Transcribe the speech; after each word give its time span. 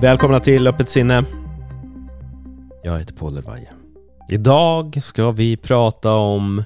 Välkomna 0.00 0.40
till 0.40 0.66
Öppet 0.66 0.90
sinne. 0.90 1.24
Jag 2.82 2.98
heter 2.98 3.14
Paul 3.14 3.36
Elvaje. 3.36 3.72
Idag 4.28 5.02
ska 5.02 5.30
vi 5.30 5.56
prata 5.56 6.12
om... 6.14 6.64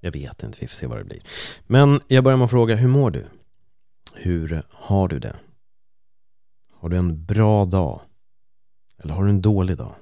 Jag 0.00 0.12
vet 0.12 0.42
inte, 0.42 0.58
vi 0.60 0.66
får 0.66 0.74
se 0.74 0.86
vad 0.86 0.98
det 0.98 1.04
blir. 1.04 1.22
Men 1.66 2.00
jag 2.08 2.24
börjar 2.24 2.36
med 2.36 2.44
att 2.44 2.50
fråga, 2.50 2.76
hur 2.76 2.88
mår 2.88 3.10
du? 3.10 3.24
Hur 4.14 4.62
har 4.70 5.08
du 5.08 5.18
det? 5.18 5.36
Har 6.72 6.88
du 6.88 6.96
en 6.96 7.24
bra 7.24 7.64
dag? 7.64 8.00
Eller 8.98 9.14
har 9.14 9.24
du 9.24 9.30
en 9.30 9.42
dålig 9.42 9.76
dag? 9.76 9.94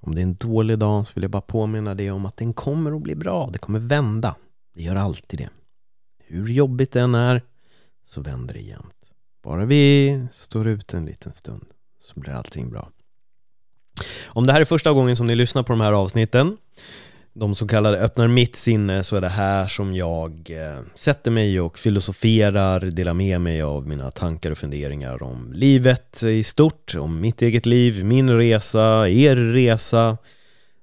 Om 0.00 0.14
det 0.14 0.20
är 0.20 0.26
en 0.26 0.36
dålig 0.36 0.78
dag 0.78 1.08
så 1.08 1.14
vill 1.14 1.22
jag 1.22 1.30
bara 1.30 1.42
påminna 1.42 1.94
dig 1.94 2.10
om 2.10 2.26
att 2.26 2.36
den 2.36 2.52
kommer 2.52 2.96
att 2.96 3.02
bli 3.02 3.14
bra. 3.14 3.50
Det 3.52 3.58
kommer 3.58 3.78
vända. 3.78 4.34
Det 4.74 4.82
gör 4.82 4.96
alltid 4.96 5.38
det. 5.38 5.50
Hur 6.18 6.48
jobbigt 6.48 6.92
det 6.92 7.00
än 7.00 7.14
är 7.14 7.42
så 8.04 8.20
vänder 8.20 8.54
det 8.54 8.60
jämt. 8.60 8.95
Bara 9.46 9.64
vi 9.64 10.26
står 10.32 10.66
ut 10.66 10.94
en 10.94 11.06
liten 11.06 11.32
stund 11.32 11.64
så 12.00 12.20
blir 12.20 12.32
allting 12.32 12.70
bra. 12.70 12.88
Om 14.26 14.46
det 14.46 14.52
här 14.52 14.60
är 14.60 14.64
första 14.64 14.92
gången 14.92 15.16
som 15.16 15.26
ni 15.26 15.34
lyssnar 15.34 15.62
på 15.62 15.72
de 15.72 15.80
här 15.80 15.92
avsnitten 15.92 16.56
de 17.32 17.54
så 17.54 17.68
kallade 17.68 17.98
öppnar 17.98 18.28
mitt 18.28 18.56
sinne 18.56 19.04
så 19.04 19.16
är 19.16 19.20
det 19.20 19.28
här 19.28 19.66
som 19.66 19.94
jag 19.94 20.50
eh, 20.50 20.80
sätter 20.94 21.30
mig 21.30 21.60
och 21.60 21.78
filosoferar, 21.78 22.80
delar 22.80 23.14
med 23.14 23.40
mig 23.40 23.62
av 23.62 23.88
mina 23.88 24.10
tankar 24.10 24.50
och 24.50 24.58
funderingar 24.58 25.22
om 25.22 25.52
livet 25.52 26.22
i 26.22 26.44
stort, 26.44 26.94
om 26.98 27.20
mitt 27.20 27.42
eget 27.42 27.66
liv, 27.66 28.04
min 28.04 28.30
resa, 28.30 29.08
er 29.08 29.36
resa, 29.36 30.18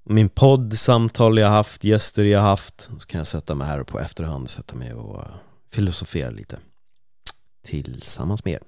min 0.04 0.30
podd, 0.30 0.80
samtal 0.80 1.38
jag 1.38 1.50
haft, 1.50 1.84
gäster 1.84 2.24
jag 2.24 2.42
haft. 2.42 2.90
Så 3.00 3.08
kan 3.08 3.18
jag 3.18 3.28
sätta 3.28 3.56
mig 3.56 3.68
här 3.68 3.84
på 3.84 4.00
efterhand 4.00 4.44
och 4.44 4.52
sätta 4.52 4.76
mig 4.76 4.94
och 4.94 5.22
eh, 5.22 5.28
filosofera 5.72 6.30
lite 6.30 6.60
tillsammans 7.64 8.46
med 8.46 8.54
er. 8.54 8.62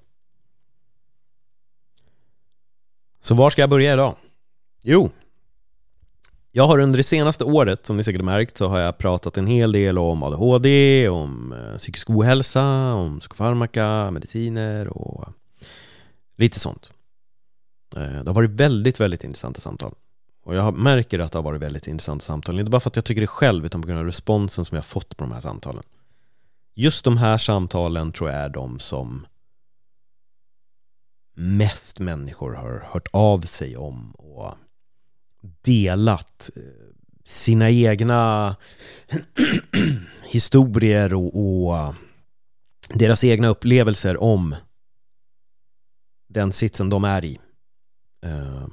Så 3.20 3.34
var 3.34 3.50
ska 3.50 3.62
jag 3.62 3.70
börja 3.70 3.92
idag? 3.92 4.16
Jo, 4.82 5.10
jag 6.56 6.66
har 6.66 6.78
under 6.78 6.96
det 6.96 7.02
senaste 7.02 7.44
året, 7.44 7.86
som 7.86 7.96
ni 7.96 8.04
säkert 8.04 8.24
märkt, 8.24 8.56
så 8.56 8.68
har 8.68 8.78
jag 8.78 8.98
pratat 8.98 9.36
en 9.36 9.46
hel 9.46 9.72
del 9.72 9.98
om 9.98 10.22
ADHD, 10.22 11.08
om 11.08 11.52
eh, 11.52 11.76
psykisk 11.76 12.10
ohälsa, 12.10 12.64
om 12.94 13.20
psykofarmaka, 13.20 14.10
mediciner 14.10 14.88
och 14.88 15.28
lite 16.36 16.60
sånt. 16.60 16.92
Eh, 17.96 18.02
det 18.02 18.26
har 18.26 18.34
varit 18.34 18.50
väldigt, 18.50 19.00
väldigt 19.00 19.24
intressanta 19.24 19.60
samtal. 19.60 19.94
Och 20.44 20.54
jag 20.54 20.78
märker 20.78 21.18
att 21.18 21.32
det 21.32 21.38
har 21.38 21.42
varit 21.42 21.62
väldigt 21.62 21.86
intressanta 21.86 22.24
samtal, 22.24 22.58
inte 22.58 22.70
bara 22.70 22.80
för 22.80 22.90
att 22.90 22.96
jag 22.96 23.04
tycker 23.04 23.20
det 23.20 23.26
själv, 23.26 23.66
utan 23.66 23.82
på 23.82 23.88
grund 23.88 24.00
av 24.00 24.06
responsen 24.06 24.64
som 24.64 24.74
jag 24.76 24.82
har 24.82 24.86
fått 24.86 25.16
på 25.16 25.24
de 25.24 25.32
här 25.32 25.40
samtalen. 25.40 25.82
Just 26.78 27.04
de 27.04 27.16
här 27.16 27.38
samtalen 27.38 28.12
tror 28.12 28.30
jag 28.30 28.38
är 28.38 28.48
de 28.48 28.78
som 28.78 29.26
mest 31.34 32.00
människor 32.00 32.52
har 32.54 32.88
hört 32.92 33.08
av 33.12 33.40
sig 33.40 33.76
om 33.76 34.10
och 34.10 34.54
delat 35.40 36.50
eh, 36.56 36.62
sina 37.24 37.70
egna 37.70 38.56
historier 40.24 41.14
och, 41.14 41.66
och, 41.66 41.94
deras 42.88 43.24
egna 43.24 43.48
upplevelser 43.48 44.22
om 44.22 44.56
den 46.28 46.52
sitsen 46.52 46.90
de 46.90 47.04
är 47.04 47.24
i. 47.24 47.40
Eh, 48.24 48.66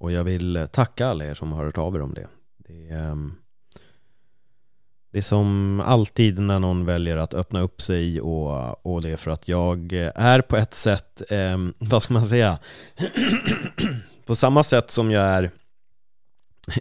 och 0.00 0.12
jag 0.12 0.24
vill 0.24 0.68
tacka 0.72 1.06
alla 1.06 1.24
er 1.24 1.34
som 1.34 1.52
har 1.52 1.64
hört 1.64 1.78
av 1.78 1.96
er 1.96 2.02
om 2.02 2.14
det. 2.14 2.28
Det 2.58 2.88
är, 2.88 3.30
det 5.14 5.20
är 5.20 5.22
som 5.22 5.80
alltid 5.80 6.38
när 6.38 6.58
någon 6.58 6.84
väljer 6.86 7.16
att 7.16 7.34
öppna 7.34 7.60
upp 7.60 7.82
sig 7.82 8.20
och, 8.20 8.86
och 8.86 9.02
det 9.02 9.10
är 9.10 9.16
för 9.16 9.30
att 9.30 9.48
jag 9.48 9.92
är 10.14 10.40
på 10.40 10.56
ett 10.56 10.74
sätt, 10.74 11.22
eh, 11.30 11.58
vad 11.78 12.02
ska 12.02 12.14
man 12.14 12.26
säga, 12.26 12.58
på 14.26 14.36
samma 14.36 14.62
sätt 14.62 14.90
som 14.90 15.10
jag 15.10 15.22
är 15.22 15.50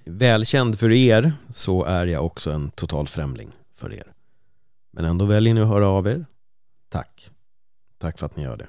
välkänd 0.05 0.79
för 0.79 0.91
er 0.91 1.33
så 1.49 1.83
är 1.83 2.07
jag 2.07 2.25
också 2.25 2.51
en 2.51 2.71
total 2.71 3.07
främling 3.07 3.51
för 3.75 3.93
er. 3.93 4.07
Men 4.91 5.05
ändå 5.05 5.25
väljer 5.25 5.53
ni 5.53 5.61
att 5.61 5.67
höra 5.67 5.87
av 5.87 6.07
er. 6.07 6.25
Tack. 6.89 7.29
Tack 7.97 8.19
för 8.19 8.25
att 8.25 8.35
ni 8.35 8.43
gör 8.43 8.57
det. 8.57 8.67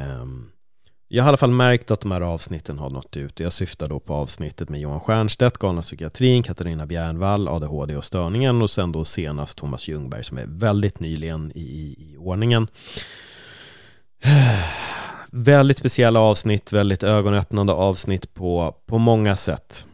Um, 0.00 0.50
jag 1.14 1.24
har 1.24 1.28
i 1.28 1.30
alla 1.30 1.36
fall 1.36 1.50
märkt 1.50 1.90
att 1.90 2.00
de 2.00 2.10
här 2.10 2.20
avsnitten 2.20 2.78
har 2.78 2.90
nått 2.90 3.16
ut. 3.16 3.40
Jag 3.40 3.52
syftar 3.52 3.88
då 3.88 4.00
på 4.00 4.14
avsnittet 4.14 4.68
med 4.68 4.80
Johan 4.80 5.00
Stiernstedt, 5.00 5.58
galna 5.58 5.82
psykiatrin, 5.82 6.42
Katarina 6.42 6.86
Bjärnvall, 6.86 7.48
ADHD 7.48 7.96
och 7.96 8.04
störningen 8.04 8.62
och 8.62 8.70
sen 8.70 8.92
då 8.92 9.04
senast 9.04 9.58
Thomas 9.58 9.88
Ljungberg 9.88 10.24
som 10.24 10.38
är 10.38 10.46
väldigt 10.46 11.00
nyligen 11.00 11.52
i, 11.54 11.60
i, 11.60 11.96
i 11.98 12.16
ordningen. 12.18 12.68
väldigt 15.30 15.78
speciella 15.78 16.20
avsnitt, 16.20 16.72
väldigt 16.72 17.02
ögonöppnande 17.02 17.72
avsnitt 17.72 18.34
på, 18.34 18.76
på 18.86 18.98
många 18.98 19.36
sätt 19.36 19.86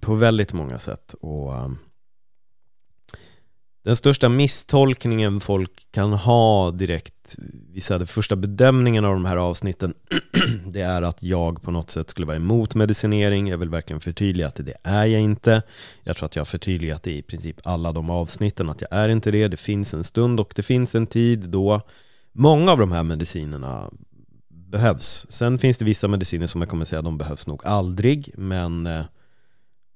på 0.00 0.14
väldigt 0.14 0.52
många 0.52 0.78
sätt 0.78 1.14
och 1.20 1.54
um, 1.54 1.78
den 3.86 3.96
största 3.96 4.28
misstolkningen 4.28 5.40
folk 5.40 5.86
kan 5.90 6.12
ha 6.12 6.70
direkt 6.70 7.36
vid 7.72 8.08
första 8.08 8.36
bedömningen 8.36 9.04
av 9.04 9.12
de 9.12 9.24
här 9.24 9.36
avsnitten 9.36 9.94
det 10.66 10.80
är 10.80 11.02
att 11.02 11.22
jag 11.22 11.62
på 11.62 11.70
något 11.70 11.90
sätt 11.90 12.10
skulle 12.10 12.26
vara 12.26 12.36
emot 12.36 12.74
medicinering. 12.74 13.48
Jag 13.48 13.58
vill 13.58 13.68
verkligen 13.68 14.00
förtydliga 14.00 14.48
att 14.48 14.54
det 14.54 14.74
är 14.82 15.06
jag 15.06 15.20
inte. 15.20 15.62
Jag 16.02 16.16
tror 16.16 16.26
att 16.26 16.36
jag 16.36 16.40
har 16.40 16.46
förtydligat 16.46 17.02
det 17.02 17.12
i 17.12 17.22
princip 17.22 17.56
alla 17.64 17.92
de 17.92 18.10
avsnitten 18.10 18.70
att 18.70 18.80
jag 18.80 18.92
är 18.92 19.08
inte 19.08 19.30
det. 19.30 19.48
Det 19.48 19.56
finns 19.56 19.94
en 19.94 20.04
stund 20.04 20.40
och 20.40 20.52
det 20.56 20.62
finns 20.62 20.94
en 20.94 21.06
tid 21.06 21.48
då 21.48 21.80
många 22.32 22.72
av 22.72 22.78
de 22.78 22.92
här 22.92 23.02
medicinerna 23.02 23.90
behövs. 24.48 25.26
Sen 25.28 25.58
finns 25.58 25.78
det 25.78 25.84
vissa 25.84 26.08
mediciner 26.08 26.46
som 26.46 26.60
jag 26.60 26.70
kommer 26.70 26.84
säga 26.84 27.02
de 27.02 27.18
behövs 27.18 27.46
nog 27.46 27.66
aldrig 27.66 28.30
men 28.34 28.86
eh, 28.86 29.04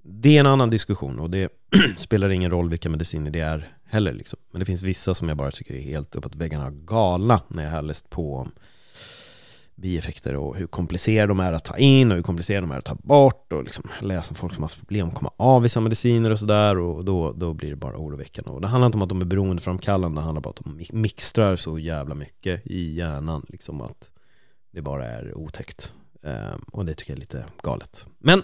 det 0.04 0.36
är 0.36 0.40
en 0.40 0.46
annan 0.46 0.70
diskussion 0.70 1.18
och 1.18 1.30
det 1.30 1.52
spelar 1.96 2.30
ingen 2.30 2.50
roll 2.50 2.68
vilka 2.70 2.88
mediciner 2.88 3.30
det 3.30 3.40
är 3.40 3.79
heller. 3.90 4.12
Liksom. 4.12 4.38
Men 4.50 4.60
det 4.60 4.66
finns 4.66 4.82
vissa 4.82 5.14
som 5.14 5.28
jag 5.28 5.36
bara 5.36 5.50
tycker 5.50 5.74
är 5.74 5.80
helt 5.80 6.16
uppåt 6.16 6.34
väggarna 6.34 6.70
galna 6.70 7.40
när 7.48 7.64
jag 7.64 7.70
har 7.70 7.82
läst 7.82 8.10
på 8.10 8.36
om 8.36 8.52
bieffekter 9.80 10.36
och 10.36 10.56
hur 10.56 10.66
komplicerade 10.66 11.30
de 11.30 11.40
är 11.40 11.52
att 11.52 11.64
ta 11.64 11.78
in 11.78 12.10
och 12.10 12.16
hur 12.16 12.22
komplicerade 12.22 12.66
de 12.66 12.70
är 12.70 12.78
att 12.78 12.84
ta 12.84 12.94
bort 12.94 13.52
och 13.52 13.64
liksom 13.64 13.84
läsa 14.00 14.30
om 14.30 14.36
folk 14.36 14.54
som 14.54 14.62
har 14.62 14.68
haft 14.68 14.78
problem 14.78 15.08
att 15.08 15.14
komma 15.14 15.30
av 15.36 15.62
vissa 15.62 15.80
mediciner 15.80 16.30
och 16.30 16.38
sådär 16.38 16.78
och 16.78 17.04
då, 17.04 17.32
då 17.32 17.54
blir 17.54 17.70
det 17.70 17.76
bara 17.76 17.96
oroväckande. 17.96 18.50
Och 18.50 18.60
det 18.60 18.68
handlar 18.68 18.86
inte 18.86 18.98
om 18.98 19.02
att 19.02 19.08
de 19.08 19.20
är 19.20 19.24
beroendeframkallande, 19.24 20.20
det 20.20 20.24
handlar 20.24 20.42
bara 20.42 20.54
om 20.64 20.72
att 20.72 20.90
de 20.90 21.00
mixtrar 21.00 21.56
så 21.56 21.78
jävla 21.78 22.14
mycket 22.14 22.66
i 22.66 22.94
hjärnan 22.94 23.46
liksom 23.48 23.80
att 23.80 24.10
det 24.70 24.82
bara 24.82 25.06
är 25.06 25.34
otäckt. 25.34 25.94
Um, 26.22 26.64
och 26.72 26.84
det 26.84 26.94
tycker 26.94 27.12
jag 27.12 27.16
är 27.16 27.20
lite 27.20 27.44
galet. 27.62 28.06
Men 28.18 28.42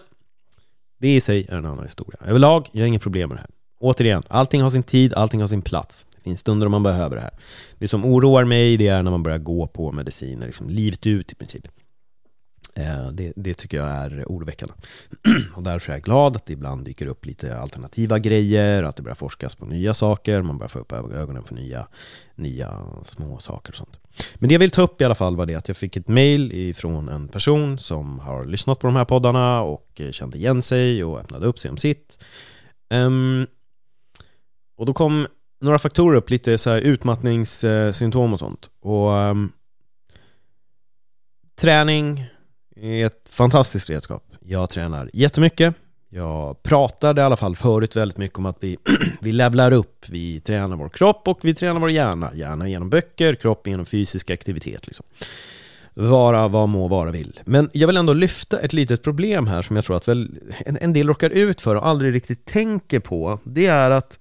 det 0.99 1.15
i 1.15 1.21
sig 1.21 1.47
är 1.49 1.59
en 1.59 1.67
annan 1.67 1.85
historia. 1.85 2.21
Överlag, 2.25 2.69
jag 2.73 2.83
har 2.83 2.87
inget 2.87 3.03
problem 3.03 3.29
med 3.29 3.39
det 3.39 3.41
här. 3.41 3.51
Återigen, 3.79 4.23
allting 4.29 4.63
har 4.63 4.71
sin 4.71 4.83
tid, 4.83 5.15
allting 5.15 5.41
har 5.41 5.49
sin 5.49 5.63
plats. 5.63 6.07
Det 6.17 6.23
finns 6.23 6.41
stunder 6.41 6.67
då 6.67 6.71
man 6.71 6.83
behöver 6.83 7.17
det 7.17 7.23
här. 7.23 7.35
Det 7.79 7.89
som 7.89 8.05
oroar 8.05 8.45
mig, 8.45 8.77
det 8.77 8.89
är 8.89 9.03
när 9.03 9.11
man 9.11 9.23
börjar 9.23 9.39
gå 9.39 9.67
på 9.67 9.93
mediciner, 9.93 10.47
liksom 10.47 10.69
livet 10.69 11.07
ut 11.07 11.33
i 11.33 11.35
princip. 11.35 11.69
Eh, 12.77 13.09
det, 13.13 13.33
det, 13.37 13.55
tycker 13.55 13.77
jag 13.77 13.87
är 13.87 14.25
oroväckande. 14.27 14.75
Och 15.55 15.63
därför 15.63 15.93
är 15.93 15.97
jag 15.97 16.03
glad 16.03 16.37
att 16.37 16.47
det 16.47 16.53
ibland 16.53 16.85
dyker 16.85 17.07
upp 17.07 17.27
lite 17.27 17.59
alternativa 17.59 18.19
grejer, 18.19 18.83
att 18.83 18.97
det 18.97 19.03
börjar 19.03 19.15
forskas 19.15 19.55
på 19.55 19.67
nya 19.67 19.95
saker, 19.95 20.43
man 20.43 20.59
börjar 20.59 20.69
få 20.69 20.79
upp 20.79 20.93
ögonen 20.93 21.43
för 21.43 21.55
nya, 21.55 21.87
nya 22.35 22.87
små 23.05 23.39
saker 23.39 23.73
och 23.73 23.77
sånt. 23.77 24.01
Men 24.35 24.49
det 24.49 24.55
jag 24.55 24.61
vill 24.61 24.71
ta 24.71 24.83
upp 24.83 25.01
i 25.01 25.05
alla 25.05 25.15
fall 25.15 25.37
var 25.37 25.47
det 25.47 25.55
att 25.55 25.69
jag 25.69 25.77
fick 25.77 25.97
ett 25.97 26.09
mail 26.09 26.75
från 26.75 27.09
en 27.09 27.29
person 27.29 27.79
som 27.79 28.19
har 28.19 28.45
lyssnat 28.45 28.79
på 28.79 28.87
de 28.87 28.97
här 28.97 29.05
poddarna 29.05 29.63
och 29.63 30.01
eh, 30.01 30.11
kände 30.11 30.39
igen 30.39 30.63
sig 30.63 31.05
och 31.05 31.21
öppnade 31.21 31.47
upp 31.47 31.59
sig 31.59 31.71
om 31.71 31.77
sitt. 31.77 32.19
Um, 32.91 33.47
och 34.77 34.87
då 34.87 34.93
kom 34.93 35.27
några 35.61 35.79
faktorer 35.79 36.17
upp, 36.17 36.31
lite 36.31 36.59
så 36.59 36.71
här 36.71 36.81
utmattningssymptom 36.81 38.33
och 38.33 38.39
sånt. 38.39 38.71
Och 38.81 39.11
um, 39.11 39.53
träning, 41.57 42.27
är 42.77 43.07
ett 43.07 43.29
fantastiskt 43.33 43.91
redskap. 43.91 44.25
Jag 44.41 44.71
tränar 44.71 45.11
jättemycket. 45.13 45.75
Jag 46.09 46.63
pratade 46.63 47.21
i 47.21 47.25
alla 47.25 47.37
fall 47.37 47.57
förut 47.57 47.97
väldigt 47.97 48.19
mycket 48.19 48.39
om 48.39 48.47
att 48.47 48.57
vi, 48.61 48.79
vi 49.21 49.33
levlar 49.33 49.73
upp. 49.73 50.07
Vi 50.09 50.41
tränar 50.41 50.77
vår 50.77 50.89
kropp 50.89 51.29
och 51.29 51.39
vi 51.43 51.55
tränar 51.55 51.81
vår 51.81 51.91
hjärna. 51.91 52.31
Hjärna 52.35 52.69
genom 52.69 52.91
böcker, 52.91 53.35
kropp 53.35 53.67
genom 53.67 53.87
fysisk 53.87 54.31
aktivitet. 54.31 54.87
Liksom. 54.87 55.07
Vara 55.95 56.49
vad 56.49 56.69
må 56.69 56.89
vara 56.89 57.11
vill. 57.11 57.41
Men 57.45 57.71
jag 57.73 57.87
vill 57.87 57.97
ändå 57.97 58.13
lyfta 58.13 58.61
ett 58.61 58.73
litet 58.73 59.03
problem 59.03 59.47
här 59.47 59.63
som 59.63 59.77
jag 59.77 59.85
tror 59.85 59.97
att 59.97 60.09
väl 60.09 60.39
en, 60.59 60.79
en 60.81 60.93
del 60.93 61.07
råkar 61.07 61.31
ut 61.31 61.61
för 61.61 61.75
och 61.75 61.87
aldrig 61.87 62.15
riktigt 62.15 62.45
tänker 62.45 63.01
på. 63.01 63.39
Det 63.45 63.67
är 63.67 63.91
att 63.91 64.19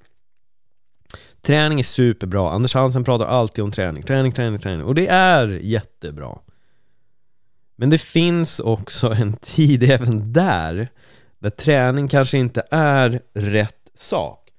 Träning 1.45 1.79
är 1.79 1.83
superbra. 1.83 2.51
Anders 2.51 2.73
Hansen 2.73 3.03
pratar 3.03 3.25
alltid 3.25 3.63
om 3.63 3.71
träning, 3.71 4.03
träning, 4.03 4.31
träning, 4.31 4.59
träning. 4.59 4.85
Och 4.85 4.95
det 4.95 5.07
är 5.07 5.49
jättebra. 5.49 6.39
Men 7.75 7.89
det 7.89 7.97
finns 7.97 8.59
också 8.59 9.13
en 9.13 9.33
tid 9.33 9.83
även 9.91 10.33
där, 10.33 10.87
där 11.39 11.49
träning 11.49 12.07
kanske 12.07 12.37
inte 12.37 12.63
är 12.71 13.21
rätt 13.33 13.89
sak. 13.93 14.51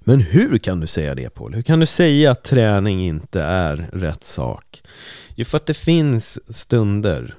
Men 0.00 0.20
hur 0.20 0.58
kan 0.58 0.80
du 0.80 0.86
säga 0.86 1.14
det 1.14 1.30
Paul? 1.30 1.54
Hur 1.54 1.62
kan 1.62 1.80
du 1.80 1.86
säga 1.86 2.30
att 2.30 2.44
träning 2.44 3.00
inte 3.00 3.42
är 3.42 3.76
rätt 3.92 4.24
sak? 4.24 4.82
Jo, 5.34 5.44
för 5.44 5.56
att 5.56 5.66
det 5.66 5.74
finns 5.74 6.56
stunder 6.56 7.34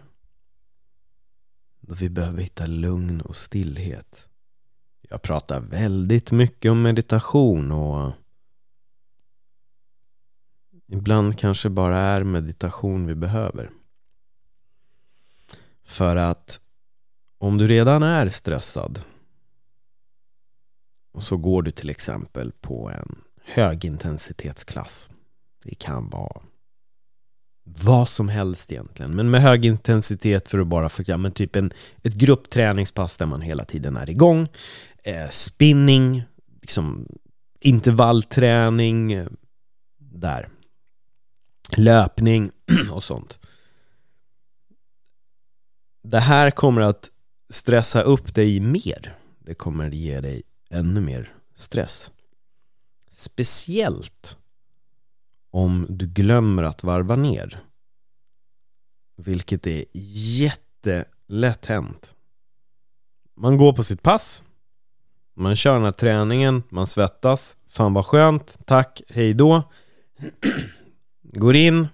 då 1.90 1.96
vi 1.96 2.10
behöver 2.10 2.42
hitta 2.42 2.66
lugn 2.66 3.22
och 3.22 3.36
stillhet. 3.36 4.29
Jag 5.10 5.22
pratar 5.22 5.60
väldigt 5.60 6.32
mycket 6.32 6.72
om 6.72 6.82
meditation 6.82 7.72
och 7.72 8.12
ibland 10.88 11.40
kanske 11.40 11.70
bara 11.70 11.98
är 12.00 12.24
meditation 12.24 13.06
vi 13.06 13.16
behöver. 13.16 13.70
För 15.84 16.16
att 16.16 16.62
om 17.38 17.58
du 17.58 17.68
redan 17.68 18.04
är 18.04 18.30
stressad 18.30 19.02
och 21.12 21.24
så 21.24 21.38
går 21.38 21.62
du 21.62 21.72
till 21.72 21.90
exempel 21.90 22.52
på 22.62 22.90
en 22.90 23.22
högintensitetsklass. 23.44 25.10
Det 25.64 25.76
kan 25.76 26.10
vara 26.10 26.42
vad 27.64 28.10
som 28.10 28.30
helst 28.30 28.72
egentligen, 28.72 29.16
men 29.16 29.30
med 29.30 29.42
hög 29.42 29.66
intensitet 29.66 30.48
för 30.48 30.60
att 30.60 30.68
bara 30.68 30.90
förklara, 30.90 31.18
men 31.18 31.32
typ 31.32 31.56
en, 31.56 31.74
ett 32.04 32.14
gruppträningspass 32.14 33.18
där 33.18 33.26
man 33.26 33.42
hela 33.42 33.66
tiden 33.66 33.98
är 33.98 34.10
igång 34.10 34.48
eh, 35.04 35.30
spinning, 35.30 36.24
liksom 36.62 37.08
intervallträning, 37.60 39.12
eh, 39.12 39.28
där. 39.98 40.50
Löpning 41.78 42.52
och 42.92 43.04
sånt. 43.04 43.40
Det 46.04 46.20
här 46.20 46.52
kommer 46.52 46.82
att 46.82 47.10
stressa 47.50 48.02
upp 48.02 48.36
dig 48.36 48.60
mer. 48.60 49.18
Det 49.40 49.54
kommer 49.54 49.92
ge 49.92 50.22
dig 50.22 50.44
ännu 50.70 51.02
mer 51.02 51.34
stress. 51.54 52.12
Speciellt 53.10 54.38
om 55.52 55.86
du 55.90 56.08
glömmer 56.08 56.64
att 56.64 56.84
varva 56.84 57.16
ner. 57.16 57.64
Vilket 59.18 59.68
är 59.68 59.86
jättelätt 59.94 61.66
hänt. 61.66 62.16
Man 63.36 63.58
går 63.58 63.74
på 63.74 63.84
sitt 63.84 64.02
pass, 64.02 64.44
man 65.40 65.56
kör 65.56 65.74
den 65.74 65.84
här 65.84 65.92
träningen, 65.92 66.64
man 66.70 66.88
svettas. 66.88 67.58
Fan 67.70 67.94
vad 67.94 68.06
skönt, 68.06 68.58
tack, 68.66 69.02
hej 69.10 69.34
då. 69.34 69.64
Går 71.24 71.56
in, 71.56 71.88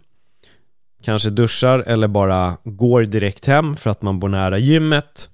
kanske 1.03 1.29
duschar 1.29 1.79
eller 1.79 2.07
bara 2.07 2.57
går 2.63 3.03
direkt 3.03 3.45
hem 3.45 3.75
för 3.75 3.89
att 3.89 4.01
man 4.01 4.19
bor 4.19 4.29
nära 4.29 4.57
gymmet. 4.57 5.29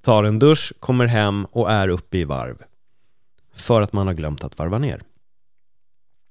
Tar 0.00 0.24
en 0.24 0.38
dusch, 0.38 0.72
kommer 0.80 1.06
hem 1.06 1.44
och 1.44 1.70
är 1.70 1.88
uppe 1.88 2.18
i 2.18 2.24
varv. 2.24 2.62
För 3.54 3.82
att 3.82 3.92
man 3.92 4.06
har 4.06 4.14
glömt 4.14 4.44
att 4.44 4.58
varva 4.58 4.78
ner. 4.78 5.02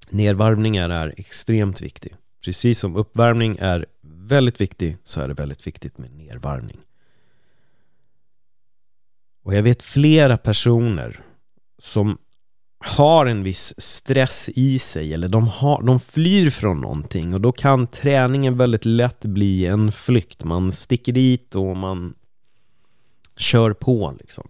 Nedvarvningar 0.10 0.90
är 0.90 1.14
extremt 1.18 1.82
viktigt. 1.82 2.14
Precis 2.46 2.80
som 2.80 2.96
uppvärmning 2.96 3.58
är 3.60 3.86
väldigt 4.02 4.62
viktig 4.62 4.98
så 5.04 5.22
är 5.22 5.28
det 5.28 5.34
väldigt 5.34 5.68
viktigt 5.68 5.98
med 5.98 6.12
nedvarvning. 6.12 6.78
Och 9.44 9.54
jag 9.54 9.64
vet 9.64 9.82
flera 9.82 10.38
personer 10.38 11.20
som 11.82 12.18
har 12.80 13.26
en 13.26 13.44
viss 13.44 13.74
stress 13.78 14.50
i 14.50 14.80
sig 14.80 15.14
eller 15.14 15.28
de, 15.28 15.48
har, 15.48 15.84
de 15.84 16.00
flyr 16.00 16.50
från 16.50 16.82
någonting 16.82 17.34
och 17.34 17.42
då 17.42 17.52
kan 17.52 17.88
träningen 17.88 18.58
väldigt 18.58 18.86
lätt 18.86 19.26
bli 19.26 19.66
en 19.66 19.92
flykt. 19.92 20.44
Man 20.44 20.72
sticker 20.72 21.14
dit 21.14 21.56
och 21.56 21.78
man 21.78 22.14
kör 23.38 23.74
på 23.74 24.16
liksom. 24.20 24.48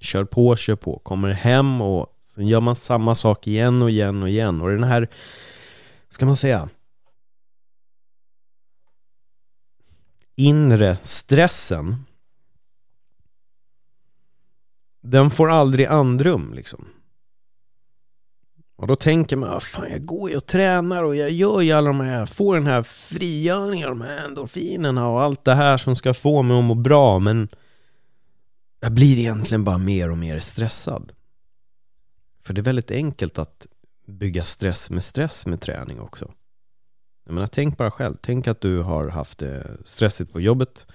Kör 0.00 0.24
på, 0.24 0.56
kör 0.56 0.76
på, 0.76 0.98
kommer 0.98 1.30
hem 1.30 1.80
och 1.80 2.06
sen 2.22 2.46
gör 2.46 2.60
man 2.60 2.74
samma 2.74 3.14
sak 3.14 3.46
igen 3.46 3.82
och 3.82 3.90
igen 3.90 4.22
och 4.22 4.28
igen 4.28 4.60
och 4.60 4.70
den 4.70 4.84
här, 4.84 5.08
ska 6.10 6.26
man 6.26 6.36
säga, 6.36 6.68
inre 10.36 10.96
stressen 10.96 12.04
den 15.10 15.30
får 15.30 15.50
aldrig 15.50 15.86
andrum 15.86 16.52
liksom. 16.54 16.86
Och 18.76 18.86
då 18.86 18.96
tänker 18.96 19.36
man, 19.36 19.48
ah, 19.48 19.60
fan 19.60 19.90
jag 19.90 20.04
går 20.04 20.30
ju 20.30 20.36
och 20.36 20.46
tränar 20.46 21.04
och 21.04 21.16
jag 21.16 21.30
gör 21.30 21.60
ju 21.60 21.72
alla 21.72 21.86
de 21.86 22.00
här, 22.00 22.26
får 22.26 22.54
den 22.54 22.66
här 22.66 22.82
frigörningen, 22.82 23.88
de 23.88 24.00
här 24.00 24.24
endorfinerna 24.24 25.08
och 25.08 25.22
allt 25.22 25.44
det 25.44 25.54
här 25.54 25.78
som 25.78 25.96
ska 25.96 26.14
få 26.14 26.42
mig 26.42 26.58
att 26.58 26.64
må 26.64 26.74
bra, 26.74 27.18
men 27.18 27.48
jag 28.80 28.92
blir 28.92 29.18
egentligen 29.18 29.64
bara 29.64 29.78
mer 29.78 30.10
och 30.10 30.18
mer 30.18 30.38
stressad. 30.38 31.12
För 32.42 32.54
det 32.54 32.60
är 32.60 32.62
väldigt 32.62 32.90
enkelt 32.90 33.38
att 33.38 33.66
bygga 34.06 34.44
stress 34.44 34.90
med 34.90 35.04
stress 35.04 35.46
med 35.46 35.60
träning 35.60 36.00
också. 36.00 36.32
Jag 37.24 37.34
menar, 37.34 37.46
tänk 37.46 37.78
bara 37.78 37.90
själv, 37.90 38.16
tänk 38.20 38.48
att 38.48 38.60
du 38.60 38.82
har 38.82 39.08
haft 39.08 39.38
det 39.38 39.66
stressigt 39.84 40.32
på 40.32 40.40
jobbet 40.40 40.86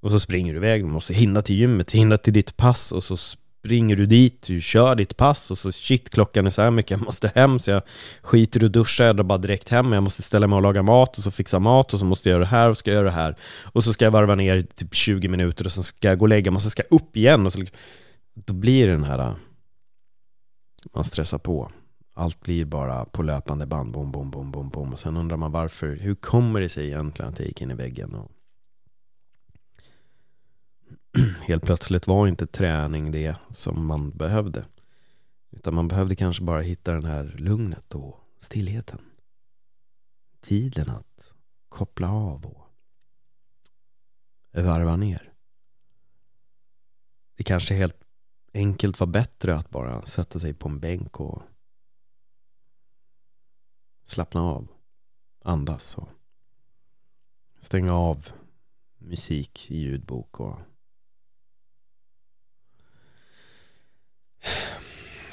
och 0.00 0.10
så 0.10 0.20
springer 0.20 0.52
du 0.52 0.58
iväg, 0.58 0.82
du 0.82 0.86
måste 0.86 1.14
hinna 1.14 1.42
till 1.42 1.56
gymmet, 1.56 1.92
hinna 1.92 2.18
till 2.18 2.32
ditt 2.32 2.56
pass 2.56 2.92
och 2.92 3.04
så 3.04 3.16
springer 3.66 3.96
du 3.96 4.06
dit, 4.06 4.42
du 4.42 4.60
kör 4.60 4.94
ditt 4.94 5.16
pass 5.16 5.50
och 5.50 5.58
så 5.58 5.72
shit 5.72 6.10
klockan 6.10 6.46
är 6.46 6.50
så 6.50 6.62
här 6.62 6.70
mycket, 6.70 6.90
jag 6.90 7.04
måste 7.04 7.32
hem 7.34 7.58
så 7.58 7.70
jag 7.70 7.82
skiter 8.22 8.62
i 8.62 8.66
att 8.66 8.72
duscha, 8.72 9.04
jag 9.04 9.16
drar 9.16 9.24
bara 9.24 9.38
direkt 9.38 9.68
hem, 9.68 9.92
jag 9.92 10.02
måste 10.02 10.22
ställa 10.22 10.46
mig 10.46 10.56
och 10.56 10.62
laga 10.62 10.82
mat 10.82 11.18
och 11.18 11.24
så 11.24 11.30
fixa 11.30 11.58
mat 11.58 11.92
och 11.92 11.98
så 11.98 12.04
måste 12.04 12.28
jag 12.28 12.34
göra 12.34 12.44
det 12.44 12.50
här 12.50 12.70
och 12.70 12.76
ska 12.76 12.92
göra 12.92 13.04
det 13.04 13.10
här. 13.10 13.36
Och 13.72 13.84
så 13.84 13.92
ska 13.92 14.04
jag 14.04 14.12
varva 14.12 14.34
ner 14.34 14.56
i 14.56 14.62
typ 14.62 14.94
20 14.94 15.28
minuter 15.28 15.64
och 15.64 15.72
sen 15.72 15.82
ska 15.82 16.08
jag 16.08 16.18
gå 16.18 16.24
och 16.24 16.28
lägga 16.28 16.50
mig 16.50 16.56
och 16.56 16.62
sen 16.62 16.70
ska 16.70 16.82
jag 16.88 17.00
upp 17.00 17.16
igen 17.16 17.46
och 17.46 17.52
så 17.52 17.58
liksom 17.58 17.76
då 18.34 18.52
blir 18.52 18.86
det 18.86 18.92
den 18.92 19.04
här 19.04 19.18
äh, 19.18 19.34
man 20.94 21.04
stressar 21.04 21.38
på. 21.38 21.70
Allt 22.14 22.40
blir 22.40 22.64
bara 22.64 23.04
på 23.04 23.22
löpande 23.22 23.66
band, 23.66 23.92
bom, 23.92 24.12
bom, 24.12 24.30
bom, 24.30 24.50
bom, 24.50 24.68
bom. 24.68 24.92
Och 24.92 24.98
sen 24.98 25.16
undrar 25.16 25.36
man 25.36 25.52
varför, 25.52 25.96
hur 25.96 26.14
kommer 26.14 26.60
det 26.60 26.68
sig 26.68 26.86
egentligen 26.86 27.32
att 27.32 27.38
jag 27.38 27.48
gick 27.48 27.62
in 27.62 27.70
i 27.70 27.74
väggen 27.74 28.14
och 28.14 28.30
helt 31.42 31.64
plötsligt 31.64 32.06
var 32.06 32.28
inte 32.28 32.46
träning 32.46 33.12
det 33.12 33.36
som 33.50 33.86
man 33.86 34.10
behövde. 34.10 34.64
Utan 35.50 35.74
man 35.74 35.88
behövde 35.88 36.16
kanske 36.16 36.44
bara 36.44 36.60
hitta 36.60 36.92
den 36.92 37.04
här 37.04 37.34
lugnet 37.38 37.94
och 37.94 38.20
stillheten. 38.38 38.98
Tiden 40.40 40.90
att 40.90 41.34
koppla 41.68 42.12
av 42.12 42.46
och 42.46 42.66
varva 44.52 44.96
ner. 44.96 45.32
Det 47.36 47.44
kanske 47.44 47.74
helt 47.74 48.04
enkelt 48.54 49.00
var 49.00 49.06
bättre 49.06 49.56
att 49.56 49.70
bara 49.70 50.02
sätta 50.02 50.38
sig 50.38 50.54
på 50.54 50.68
en 50.68 50.80
bänk 50.80 51.20
och 51.20 51.42
slappna 54.04 54.40
av, 54.40 54.68
andas 55.44 55.98
och 55.98 56.08
stänga 57.58 57.94
av 57.94 58.26
musik 58.98 59.70
i 59.70 59.78
ljudbok 59.78 60.40
och 60.40 60.58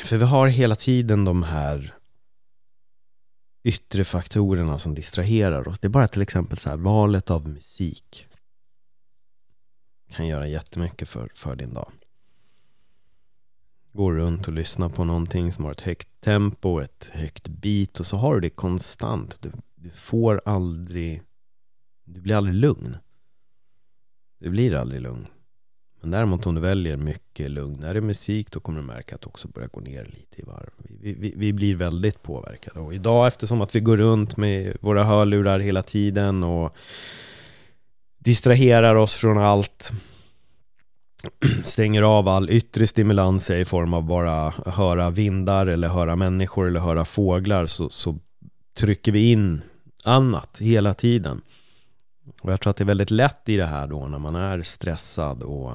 För 0.03 0.17
vi 0.17 0.25
har 0.25 0.47
hela 0.47 0.75
tiden 0.75 1.25
de 1.25 1.43
här 1.43 1.93
yttre 3.63 4.03
faktorerna 4.03 4.79
som 4.79 4.93
distraherar 4.93 5.67
oss. 5.67 5.79
Det 5.79 5.87
är 5.87 5.89
bara 5.89 6.07
till 6.07 6.21
exempel 6.21 6.57
så 6.57 6.69
här, 6.69 6.77
valet 6.77 7.31
av 7.31 7.49
musik 7.49 8.27
kan 10.11 10.27
göra 10.27 10.47
jättemycket 10.47 11.09
för, 11.09 11.31
för 11.35 11.55
din 11.55 11.73
dag. 11.73 11.91
Gå 13.91 14.11
runt 14.11 14.47
och 14.47 14.53
lyssna 14.53 14.89
på 14.89 15.03
någonting 15.03 15.51
som 15.51 15.63
har 15.63 15.71
ett 15.71 15.81
högt 15.81 16.21
tempo, 16.21 16.79
ett 16.79 17.09
högt 17.13 17.47
beat 17.47 17.99
och 17.99 18.05
så 18.05 18.17
har 18.17 18.35
du 18.35 18.41
det 18.41 18.49
konstant. 18.49 19.41
Du, 19.41 19.51
du 19.75 19.89
får 19.89 20.41
aldrig, 20.45 21.21
du 22.03 22.21
blir 22.21 22.35
aldrig 22.35 22.55
lugn. 22.55 22.97
Du 24.39 24.49
blir 24.49 24.75
aldrig 24.75 25.01
lugn. 25.01 25.27
Men 26.03 26.11
däremot 26.11 26.45
om 26.45 26.55
du 26.55 26.61
väljer 26.61 26.97
mycket 26.97 27.51
lugnare 27.51 28.01
musik 28.01 28.51
då 28.51 28.59
kommer 28.59 28.79
du 28.79 28.85
märka 28.85 29.15
att 29.15 29.21
du 29.21 29.27
också 29.27 29.47
börjar 29.47 29.69
gå 29.71 29.79
ner 29.79 30.05
lite 30.05 30.41
i 30.41 30.43
varv. 30.43 30.69
Vi, 30.77 31.13
vi, 31.13 31.33
vi 31.35 31.53
blir 31.53 31.75
väldigt 31.75 32.23
påverkade. 32.23 32.79
Och 32.79 32.93
idag 32.93 33.27
eftersom 33.27 33.61
att 33.61 33.75
vi 33.75 33.79
går 33.79 33.97
runt 33.97 34.37
med 34.37 34.77
våra 34.81 35.03
hörlurar 35.03 35.59
hela 35.59 35.83
tiden 35.83 36.43
och 36.43 36.75
distraherar 38.17 38.95
oss 38.95 39.15
från 39.15 39.37
allt 39.37 39.93
stänger 41.63 42.01
av 42.01 42.27
all 42.27 42.49
yttre 42.49 42.87
stimulans 42.87 43.49
i 43.49 43.65
form 43.65 43.93
av 43.93 44.03
bara 44.03 44.53
höra 44.65 45.09
vindar 45.09 45.67
eller 45.67 45.87
höra 45.87 46.15
människor 46.15 46.67
eller 46.67 46.79
höra 46.79 47.05
fåglar 47.05 47.65
så, 47.65 47.89
så 47.89 48.17
trycker 48.77 49.11
vi 49.11 49.31
in 49.31 49.61
annat 50.03 50.57
hela 50.61 50.93
tiden. 50.93 51.41
Och 52.41 52.51
jag 52.51 52.61
tror 52.61 52.71
att 52.71 52.77
det 52.77 52.83
är 52.83 52.85
väldigt 52.85 53.11
lätt 53.11 53.49
i 53.49 53.57
det 53.57 53.65
här 53.65 53.87
då 53.87 54.07
när 54.07 54.19
man 54.19 54.35
är 54.35 54.63
stressad 54.63 55.43
och 55.43 55.71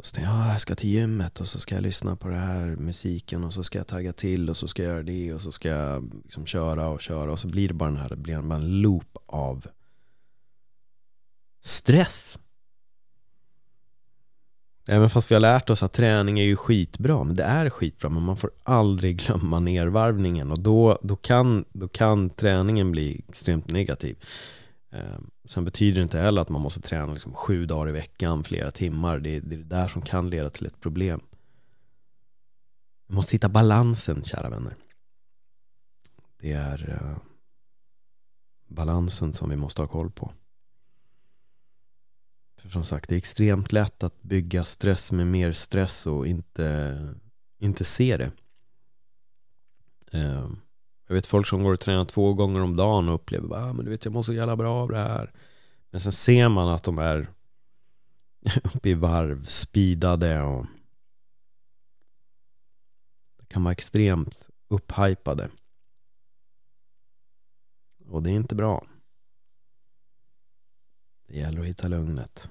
och 0.00 0.06
så 0.06 0.14
tänkte 0.14 0.32
jag, 0.32 0.40
ah, 0.40 0.52
jag 0.52 0.60
ska 0.60 0.74
till 0.74 0.88
gymmet 0.88 1.40
och 1.40 1.48
så 1.48 1.58
ska 1.58 1.74
jag 1.74 1.82
lyssna 1.82 2.16
på 2.16 2.28
den 2.28 2.38
här 2.38 2.66
musiken 2.66 3.44
och 3.44 3.54
så 3.54 3.64
ska 3.64 3.78
jag 3.78 3.86
tagga 3.86 4.12
till 4.12 4.50
och 4.50 4.56
så 4.56 4.68
ska 4.68 4.82
jag 4.82 4.92
göra 4.92 5.02
det 5.02 5.34
och 5.34 5.42
så 5.42 5.52
ska 5.52 5.68
jag 5.68 6.14
liksom 6.24 6.46
köra 6.46 6.88
och 6.88 7.00
köra 7.00 7.32
och 7.32 7.38
så 7.38 7.48
blir 7.48 7.68
det 7.68 7.74
bara 7.74 7.90
den 7.90 7.98
här, 7.98 8.08
det 8.08 8.16
blir 8.16 8.42
bara 8.42 8.58
en 8.58 8.80
loop 8.80 9.16
av 9.26 9.66
stress. 11.60 12.38
Även 14.88 15.10
fast 15.10 15.30
vi 15.30 15.34
har 15.34 15.40
lärt 15.40 15.70
oss 15.70 15.82
att 15.82 15.92
träning 15.92 16.38
är 16.40 16.44
ju 16.44 16.56
skitbra, 16.56 17.24
men 17.24 17.36
det 17.36 17.44
är 17.44 17.70
skitbra, 17.70 18.10
men 18.10 18.22
man 18.22 18.36
får 18.36 18.50
aldrig 18.62 19.16
glömma 19.26 19.58
nervarvningen 19.58 20.50
och 20.50 20.60
då, 20.60 20.98
då, 21.02 21.16
kan, 21.16 21.64
då 21.72 21.88
kan 21.88 22.30
träningen 22.30 22.92
bli 22.92 23.24
extremt 23.28 23.68
negativ. 23.68 24.16
Ehm, 24.90 25.30
sen 25.44 25.64
betyder 25.64 25.96
det 25.96 26.02
inte 26.02 26.18
heller 26.18 26.42
att 26.42 26.48
man 26.48 26.60
måste 26.60 26.80
träna 26.80 27.12
liksom 27.12 27.34
sju 27.34 27.66
dagar 27.66 27.88
i 27.88 27.92
veckan, 27.92 28.44
flera 28.44 28.70
timmar. 28.70 29.18
Det, 29.18 29.40
det 29.40 29.54
är 29.54 29.58
det 29.58 29.64
där 29.64 29.88
som 29.88 30.02
kan 30.02 30.30
leda 30.30 30.50
till 30.50 30.66
ett 30.66 30.80
problem. 30.80 31.20
Vi 33.06 33.14
måste 33.14 33.32
hitta 33.32 33.48
balansen, 33.48 34.24
kära 34.24 34.50
vänner. 34.50 34.76
Det 36.36 36.52
är 36.52 36.90
eh, 36.90 37.16
balansen 38.68 39.32
som 39.32 39.50
vi 39.50 39.56
måste 39.56 39.82
ha 39.82 39.88
koll 39.88 40.10
på. 40.10 40.32
För 42.56 42.68
som 42.68 42.84
sagt, 42.84 43.08
det 43.08 43.14
är 43.14 43.18
extremt 43.18 43.72
lätt 43.72 44.02
att 44.02 44.22
bygga 44.22 44.64
stress 44.64 45.12
med 45.12 45.26
mer 45.26 45.52
stress 45.52 46.06
och 46.06 46.26
inte, 46.26 46.98
inte 47.58 47.84
se 47.84 48.16
det. 48.16 48.32
Ehm, 50.12 50.60
jag 51.10 51.14
vet 51.14 51.26
folk 51.26 51.46
som 51.46 51.62
går 51.62 51.72
och 51.72 51.80
tränar 51.80 52.04
två 52.04 52.34
gånger 52.34 52.60
om 52.60 52.76
dagen 52.76 53.08
och 53.08 53.14
upplever 53.14 53.56
att 53.56 53.62
ah, 53.62 53.72
men 53.72 53.84
du 53.84 53.90
vet, 53.90 54.04
jag 54.04 54.14
mår 54.14 54.22
så 54.22 54.32
jävla 54.32 54.56
bra 54.56 54.82
av 54.82 54.88
det 54.88 54.98
här. 54.98 55.32
Men 55.90 56.00
sen 56.00 56.12
ser 56.12 56.48
man 56.48 56.68
att 56.68 56.82
de 56.82 56.98
är 56.98 57.30
uppe 58.74 58.88
i 58.88 58.94
varv, 58.94 59.44
speedade 59.44 60.42
och 60.42 60.66
kan 63.48 63.64
vara 63.64 63.72
extremt 63.72 64.48
upphypade. 64.68 65.50
Och 68.06 68.22
det 68.22 68.30
är 68.30 68.34
inte 68.34 68.54
bra. 68.54 68.86
Det 71.28 71.38
gäller 71.38 71.60
att 71.60 71.66
hitta 71.66 71.88
lugnet. 71.88 72.50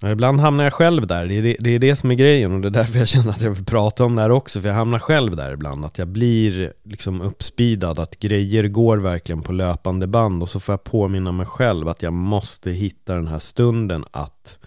Ja, 0.00 0.10
ibland 0.10 0.40
hamnar 0.40 0.64
jag 0.64 0.72
själv 0.72 1.06
där, 1.06 1.26
det 1.26 1.34
är 1.34 1.42
det, 1.42 1.56
det 1.60 1.70
är 1.70 1.78
det 1.78 1.96
som 1.96 2.10
är 2.10 2.14
grejen 2.14 2.52
och 2.52 2.60
det 2.60 2.68
är 2.68 2.70
därför 2.70 2.98
jag 2.98 3.08
känner 3.08 3.30
att 3.30 3.40
jag 3.40 3.50
vill 3.50 3.64
prata 3.64 4.04
om 4.04 4.14
det 4.14 4.22
här 4.22 4.30
också 4.30 4.60
För 4.60 4.68
jag 4.68 4.76
hamnar 4.76 4.98
själv 4.98 5.36
där 5.36 5.52
ibland, 5.52 5.84
att 5.84 5.98
jag 5.98 6.08
blir 6.08 6.72
liksom 6.84 7.20
uppspidad 7.20 7.98
Att 7.98 8.18
grejer 8.18 8.68
går 8.68 8.96
verkligen 8.96 9.42
på 9.42 9.52
löpande 9.52 10.06
band 10.06 10.42
och 10.42 10.48
så 10.48 10.60
får 10.60 10.72
jag 10.72 10.84
påminna 10.84 11.32
mig 11.32 11.46
själv 11.46 11.88
att 11.88 12.02
jag 12.02 12.12
måste 12.12 12.70
hitta 12.70 13.14
den 13.14 13.28
här 13.28 13.38
stunden 13.38 14.04
att 14.10 14.58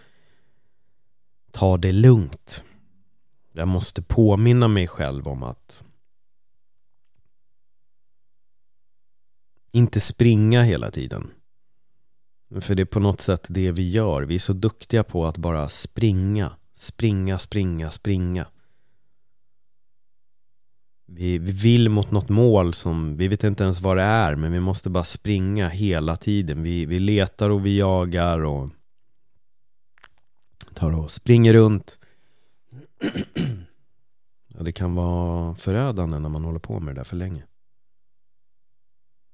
ta 1.52 1.78
det 1.78 1.92
lugnt. 1.92 2.64
Jag 3.54 3.68
måste 3.68 4.02
påminna 4.02 4.68
mig 4.68 4.88
själv 4.88 5.28
om 5.28 5.44
att 5.44 5.84
inte 9.72 10.00
springa 10.00 10.64
hela 10.64 10.92
tiden 10.92 11.32
för 12.50 12.76
det 12.76 12.82
är 12.82 12.86
på 12.86 13.00
något 13.00 13.22
sätt 13.22 13.48
det 13.50 13.72
vi 13.72 13.90
gör. 13.90 14.22
Vi 14.22 14.36
är 14.36 14.40
så 14.40 14.54
duktiga 14.54 15.04
på 15.04 15.26
att 15.26 15.38
bara 15.38 15.70
springa. 15.70 16.52
Springa, 16.74 17.40
springa, 17.40 17.92
springa. 17.92 18.48
Vi, 21.06 21.38
vi 21.38 21.52
vill 21.52 21.90
mot 21.90 22.12
något 22.12 22.30
mål 22.30 22.74
som 22.74 23.18
vi 23.18 23.28
vet 23.28 23.44
inte 23.44 23.64
ens 23.64 23.82
vad 23.82 23.98
det 23.98 24.04
är 24.04 24.36
men 24.36 24.52
vi 24.52 24.60
måste 24.60 24.90
bara 24.90 25.04
springa 25.04 25.70
hela 25.70 26.18
tiden. 26.18 26.64
Vi, 26.64 26.86
vi 26.86 27.00
letar 27.00 27.50
och 27.50 27.66
vi 27.66 27.78
jagar 27.78 28.40
och 28.40 28.70
tar 30.74 30.92
och 30.92 31.12
springer 31.12 31.54
runt. 31.54 32.00
Ja, 34.54 34.64
det 34.64 34.72
kan 34.72 34.96
vara 34.96 35.56
förödande 35.56 36.20
när 36.20 36.30
man 36.30 36.44
håller 36.44 36.60
på 36.60 36.80
med 36.80 36.96
det 36.96 37.00
där 37.00 37.04
för 37.04 37.16
länge. 37.16 37.44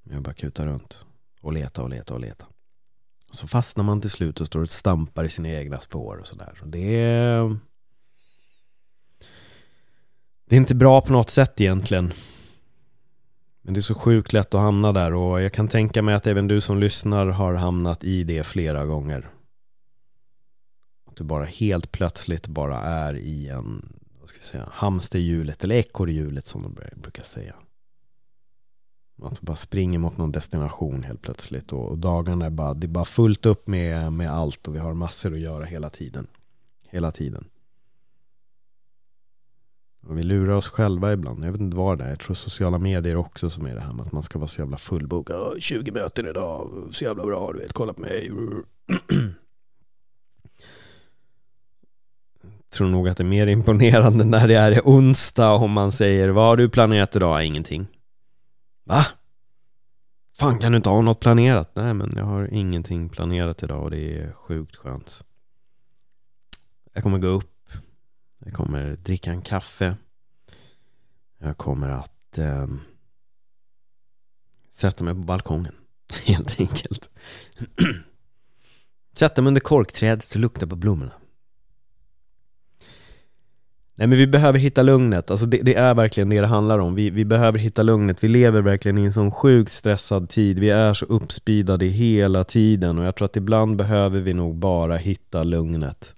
Jag 0.04 0.22
bara 0.22 0.34
kutar 0.34 0.68
runt 0.68 1.06
och 1.42 1.54
leta 1.54 1.84
och 1.84 1.90
leta 1.90 2.14
och 2.14 2.20
leta. 2.20 2.46
Så 3.36 3.48
fastnar 3.48 3.84
man 3.84 4.02
till 4.02 4.10
slut 4.10 4.42
och 4.42 4.48
står 4.48 4.62
och 4.62 4.70
stampar 4.70 5.24
i 5.24 5.30
sina 5.30 5.50
egna 5.50 5.80
spår 5.80 6.18
och 6.18 6.28
sådär. 6.28 6.62
Det 6.66 6.96
är... 6.96 7.58
Det 10.46 10.56
är 10.56 10.58
inte 10.58 10.76
bra 10.76 11.02
på 11.02 11.14
något 11.14 11.30
sätt 11.30 11.62
egentligen. 11.62 12.14
Men 13.62 13.74
det 13.74 13.80
är 13.80 13.82
så 13.82 13.96
sjukt 13.96 14.34
lätt 14.34 14.54
att 14.54 14.62
hamna 14.62 14.92
där 14.92 15.14
och 15.14 15.42
jag 15.42 15.54
kan 15.54 15.68
tänka 15.68 16.02
mig 16.02 16.16
att 16.16 16.28
även 16.28 16.48
du 16.48 16.62
som 16.62 16.80
lyssnar 16.80 17.28
har 17.28 17.54
hamnat 17.54 18.04
i 18.04 18.24
det 18.24 18.44
flera 18.44 18.86
gånger. 18.86 19.30
Att 21.08 21.16
du 21.16 21.24
bara 21.24 21.46
helt 21.46 21.92
plötsligt 21.92 22.48
bara 22.48 22.80
är 22.82 23.18
i 23.18 23.50
en, 23.50 23.94
vad 24.20 24.30
ska 24.30 24.38
vi 24.38 24.44
säga, 24.44 24.70
hamsterhjulet 24.72 25.64
eller 25.64 25.76
ekorrhjulet 25.76 26.48
som 26.48 26.64
de 26.64 26.78
brukar 27.02 27.24
säga. 27.24 27.56
Att 29.22 29.42
bara 29.42 29.56
springer 29.56 30.00
mot 30.00 30.18
någon 30.18 30.32
destination 30.32 31.04
helt 31.04 31.22
plötsligt 31.22 31.74
och 31.74 31.98
dagarna 31.98 32.46
är 32.46 32.50
bara, 32.50 32.74
det 32.74 32.86
är 32.86 32.90
bara 32.90 33.06
fullt 33.06 33.46
upp 33.46 33.68
med, 33.68 34.14
med 34.14 34.30
allt 34.30 34.68
och 34.68 34.76
vi 34.76 34.80
har 34.80 34.94
massor 34.94 35.34
att 35.34 35.40
göra 35.40 35.66
hela 35.66 35.90
tiden. 35.90 36.28
Hela 36.90 37.12
tiden. 37.12 37.46
Och 40.08 40.18
vi 40.18 40.24
lurar 40.24 40.54
oss 40.54 40.70
själva 40.70 41.14
ibland. 41.14 41.46
Jag 41.46 41.52
vet 41.52 41.62
inte 41.62 41.78
vad 41.78 41.98
det 41.98 42.04
är. 42.04 42.10
Jag 42.10 42.20
tror 42.20 42.34
sociala 42.34 42.78
medier 42.78 43.18
också 43.18 43.50
som 43.50 43.66
är 43.66 43.76
det 43.76 43.82
här 43.82 43.94
med 43.94 44.06
att 44.06 44.12
man 44.12 44.24
ska 44.24 44.40
vara 44.40 44.48
så 44.48 44.62
jävla 44.62 44.78
fullbokad. 44.78 45.62
20 45.62 45.92
möten 45.92 46.28
idag, 46.28 46.70
så 46.92 47.04
jävla 47.04 47.26
bra, 47.26 47.52
du 47.54 47.60
vet, 47.60 47.74
kolla 47.74 47.94
på 47.94 48.02
mig. 48.02 48.32
Jag 48.88 48.98
tror 52.70 52.88
nog 52.88 53.10
att 53.10 53.18
det 53.18 53.24
är 53.24 53.26
mer 53.26 53.48
imponerande 53.48 54.24
när 54.26 54.48
det 54.48 54.56
är 54.56 54.82
onsdag 54.86 55.52
Om 55.54 55.72
man 55.72 55.92
säger 55.92 56.30
Vad 56.30 56.46
har 56.46 56.58
du 56.58 56.70
planerat 56.70 57.16
idag? 57.16 57.46
Ingenting. 57.46 57.88
Va? 58.86 59.06
Fan 60.38 60.60
kan 60.60 60.72
du 60.72 60.76
inte 60.76 60.90
ha 60.90 61.02
något 61.02 61.20
planerat? 61.20 61.76
Nej 61.76 61.94
men 61.94 62.14
jag 62.16 62.26
har 62.26 62.54
ingenting 62.54 63.10
planerat 63.10 63.64
idag 63.64 63.84
och 63.84 63.92
det 63.92 64.22
är 64.22 64.34
sjukt 64.34 64.76
skönt. 64.76 65.24
Jag 66.94 67.04
kommer 67.04 67.18
gå 67.18 67.28
upp. 67.28 67.70
Jag 68.46 68.54
kommer 68.54 68.96
dricka 68.96 69.32
en 69.32 69.42
kaffe. 69.42 69.98
Jag 71.38 71.58
kommer 71.58 71.90
att 71.90 72.38
eh, 72.38 72.68
sätta 74.70 75.04
mig 75.04 75.14
på 75.14 75.20
balkongen. 75.20 75.76
Helt 76.26 76.60
enkelt. 76.60 77.10
sätta 79.18 79.42
mig 79.42 79.48
under 79.48 79.62
korkträdet 79.62 80.36
och 80.36 80.40
lukta 80.42 80.68
på 80.68 80.76
blommorna. 80.76 81.14
Nej 83.98 84.08
men 84.08 84.18
vi 84.18 84.28
behöver 84.28 84.60
hitta 84.60 84.84
lugnet, 84.84 85.32
alltså 85.32 85.46
det, 85.46 85.58
det, 85.58 85.76
är 85.76 85.94
verkligen 85.94 86.30
det 86.30 86.42
det 86.42 86.48
handlar 86.48 86.80
om. 86.80 86.96
Vi, 86.96 87.10
vi 87.10 87.26
behöver 87.26 87.60
hitta 87.60 87.84
lugnet, 87.84 88.24
vi 88.24 88.28
lever 88.28 88.62
verkligen 88.62 88.98
i 88.98 89.04
en 89.04 89.14
sån 89.14 89.32
sjukt 89.32 89.72
stressad 89.72 90.30
tid. 90.30 90.60
Vi 90.60 90.70
är 90.70 90.94
så 90.94 91.06
uppspidade 91.06 91.86
hela 91.86 92.44
tiden 92.44 93.00
och 93.00 93.06
jag 93.06 93.16
tror 93.16 93.26
att 93.26 93.36
ibland 93.36 93.76
behöver 93.76 94.22
vi 94.22 94.34
nog 94.34 94.56
bara 94.56 94.98
hitta 94.98 95.44
lugnet. 95.44 96.16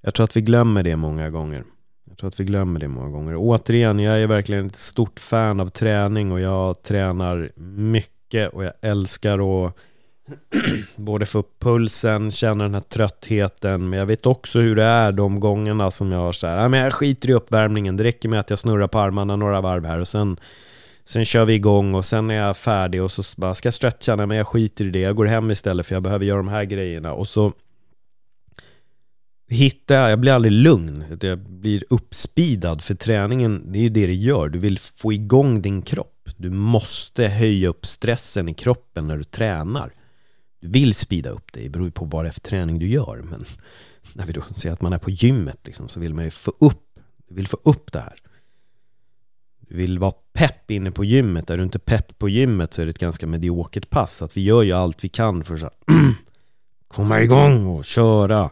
Jag 0.00 0.14
tror 0.14 0.24
att 0.24 0.36
vi 0.36 0.40
glömmer 0.40 0.82
det 0.82 0.96
många 0.96 1.30
gånger. 1.30 1.64
Jag 2.08 2.18
tror 2.18 2.28
att 2.28 2.40
vi 2.40 2.44
glömmer 2.44 2.80
det 2.80 2.88
många 2.88 3.10
gånger. 3.10 3.34
återigen, 3.36 3.98
jag 3.98 4.22
är 4.22 4.26
verkligen 4.26 4.66
ett 4.66 4.76
stort 4.76 5.20
fan 5.20 5.60
av 5.60 5.68
träning 5.68 6.32
och 6.32 6.40
jag 6.40 6.82
tränar 6.82 7.52
mycket 7.76 8.52
och 8.52 8.64
jag 8.64 8.72
älskar 8.80 9.66
att 9.66 9.76
både 10.96 11.26
få 11.26 11.38
upp 11.38 11.60
pulsen, 11.60 12.30
känna 12.30 12.64
den 12.64 12.74
här 12.74 12.80
tröttheten, 12.80 13.88
men 13.88 13.98
jag 13.98 14.06
vet 14.06 14.26
också 14.26 14.58
hur 14.58 14.76
det 14.76 14.82
är 14.82 15.12
de 15.12 15.40
gångerna 15.40 15.90
som 15.90 16.12
jag 16.12 16.18
har 16.18 16.32
så 16.32 16.46
här, 16.46 16.68
men 16.68 16.80
jag 16.80 16.92
skiter 16.92 17.30
i 17.30 17.32
uppvärmningen, 17.32 17.96
det 17.96 18.04
räcker 18.04 18.28
med 18.28 18.40
att 18.40 18.50
jag 18.50 18.58
snurrar 18.58 18.88
på 18.88 18.98
armarna 18.98 19.36
några 19.36 19.60
varv 19.60 19.84
här 19.84 19.98
och 19.98 20.08
sen 20.08 20.36
Sen 21.08 21.24
kör 21.24 21.44
vi 21.44 21.54
igång 21.54 21.94
och 21.94 22.04
sen 22.04 22.30
är 22.30 22.34
jag 22.34 22.56
färdig 22.56 23.02
och 23.02 23.10
så 23.10 23.22
bara, 23.36 23.54
ska 23.54 23.66
jag 23.66 23.74
stretcha? 23.74 24.16
Nej 24.16 24.26
men 24.26 24.36
jag 24.36 24.46
skiter 24.46 24.84
i 24.84 24.90
det, 24.90 25.00
jag 25.00 25.16
går 25.16 25.26
hem 25.26 25.50
istället 25.50 25.86
för 25.86 25.94
jag 25.94 26.02
behöver 26.02 26.24
göra 26.24 26.36
de 26.36 26.48
här 26.48 26.64
grejerna 26.64 27.12
och 27.12 27.28
så 27.28 27.52
hittar 29.48 29.94
jag, 29.94 30.10
jag 30.10 30.20
blir 30.20 30.32
aldrig 30.32 30.52
lugn, 30.52 31.04
jag 31.20 31.38
blir 31.38 31.84
uppspidad 31.90 32.82
för 32.82 32.94
träningen, 32.94 33.72
det 33.72 33.78
är 33.78 33.82
ju 33.82 33.88
det 33.88 34.06
det 34.06 34.14
gör, 34.14 34.48
du 34.48 34.58
vill 34.58 34.78
få 34.78 35.12
igång 35.12 35.62
din 35.62 35.82
kropp 35.82 36.28
Du 36.36 36.50
måste 36.50 37.28
höja 37.28 37.68
upp 37.68 37.86
stressen 37.86 38.48
i 38.48 38.54
kroppen 38.54 39.08
när 39.08 39.16
du 39.16 39.24
tränar. 39.24 39.92
Du 40.60 40.68
vill 40.68 40.94
speeda 40.94 41.30
upp 41.30 41.52
det, 41.52 41.60
det 41.60 41.68
beror 41.68 41.90
på 41.90 42.04
vad 42.04 42.24
det 42.24 42.28
är 42.28 42.32
för 42.32 42.40
träning 42.40 42.78
du 42.78 42.88
gör. 42.88 43.22
Men 43.22 43.44
när 44.14 44.26
vi 44.26 44.32
då 44.32 44.42
säger 44.42 44.72
att 44.72 44.80
man 44.80 44.92
är 44.92 44.98
på 44.98 45.10
gymmet 45.10 45.60
liksom, 45.64 45.88
så 45.88 46.00
vill 46.00 46.14
man 46.14 46.24
ju 46.24 46.30
få 46.30 46.52
upp, 46.60 46.98
du 47.28 47.34
vill 47.34 47.48
få 47.48 47.58
upp 47.62 47.92
det 47.92 48.00
här. 48.00 48.18
Du 49.68 49.76
vill 49.76 49.98
vara 49.98 50.14
pepp 50.32 50.70
inne 50.70 50.90
på 50.90 51.04
gymmet. 51.04 51.50
Är 51.50 51.56
du 51.56 51.62
inte 51.62 51.78
pepp 51.78 52.18
på 52.18 52.28
gymmet 52.28 52.74
så 52.74 52.82
är 52.82 52.86
det 52.86 52.90
ett 52.90 52.98
ganska 52.98 53.26
mediokert 53.26 53.90
pass. 53.90 54.16
Så 54.16 54.24
Att 54.24 54.36
vi 54.36 54.40
gör 54.40 54.62
ju 54.62 54.72
allt 54.72 55.04
vi 55.04 55.08
kan 55.08 55.44
för 55.44 55.64
att 55.64 55.82
komma 56.88 57.22
igång 57.22 57.66
och 57.66 57.84
köra. 57.84 58.50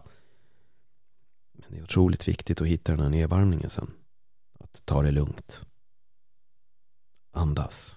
Men 1.52 1.70
det 1.70 1.78
är 1.78 1.82
otroligt 1.82 2.28
viktigt 2.28 2.60
att 2.60 2.66
hitta 2.66 2.92
den 2.92 3.00
här 3.00 3.08
nedvarvningen 3.08 3.70
sen. 3.70 3.90
Att 4.60 4.82
ta 4.86 5.02
det 5.02 5.10
lugnt. 5.10 5.66
Andas. 7.32 7.96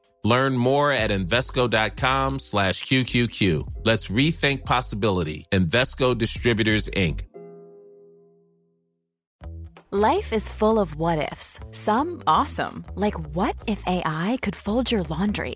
Learn 0.23 0.57
more 0.57 0.91
at 0.91 1.09
Invesco.com 1.09 2.39
slash 2.39 2.83
QQQ. 2.83 3.67
Let's 3.83 4.07
rethink 4.07 4.65
possibility. 4.65 5.45
Invesco 5.51 6.17
Distributors, 6.17 6.89
Inc. 6.89 7.21
Life 9.93 10.31
is 10.31 10.47
full 10.47 10.79
of 10.79 10.95
what 10.95 11.31
ifs. 11.33 11.59
Some 11.71 12.21
awesome, 12.25 12.85
like 12.95 13.15
what 13.35 13.57
if 13.67 13.83
AI 13.85 14.37
could 14.41 14.55
fold 14.55 14.89
your 14.89 15.03
laundry? 15.03 15.55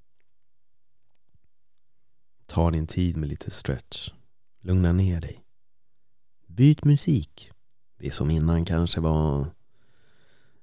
Ta 2.51 2.71
din 2.71 2.87
tid 2.87 3.17
med 3.17 3.29
lite 3.29 3.51
stretch. 3.51 4.09
Lugna 4.61 4.91
ner 4.91 5.21
dig. 5.21 5.43
Byt 6.47 6.85
musik. 6.85 7.51
Det 7.99 8.11
som 8.11 8.31
innan 8.31 8.65
kanske 8.65 8.99
var 8.99 9.47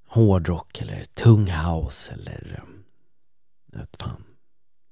hårdrock 0.06 0.80
eller 0.80 1.04
tung 1.04 1.50
house 1.50 2.12
eller 2.12 2.62
ehm, 2.62 2.84
vet 3.72 3.96
fan, 3.96 4.24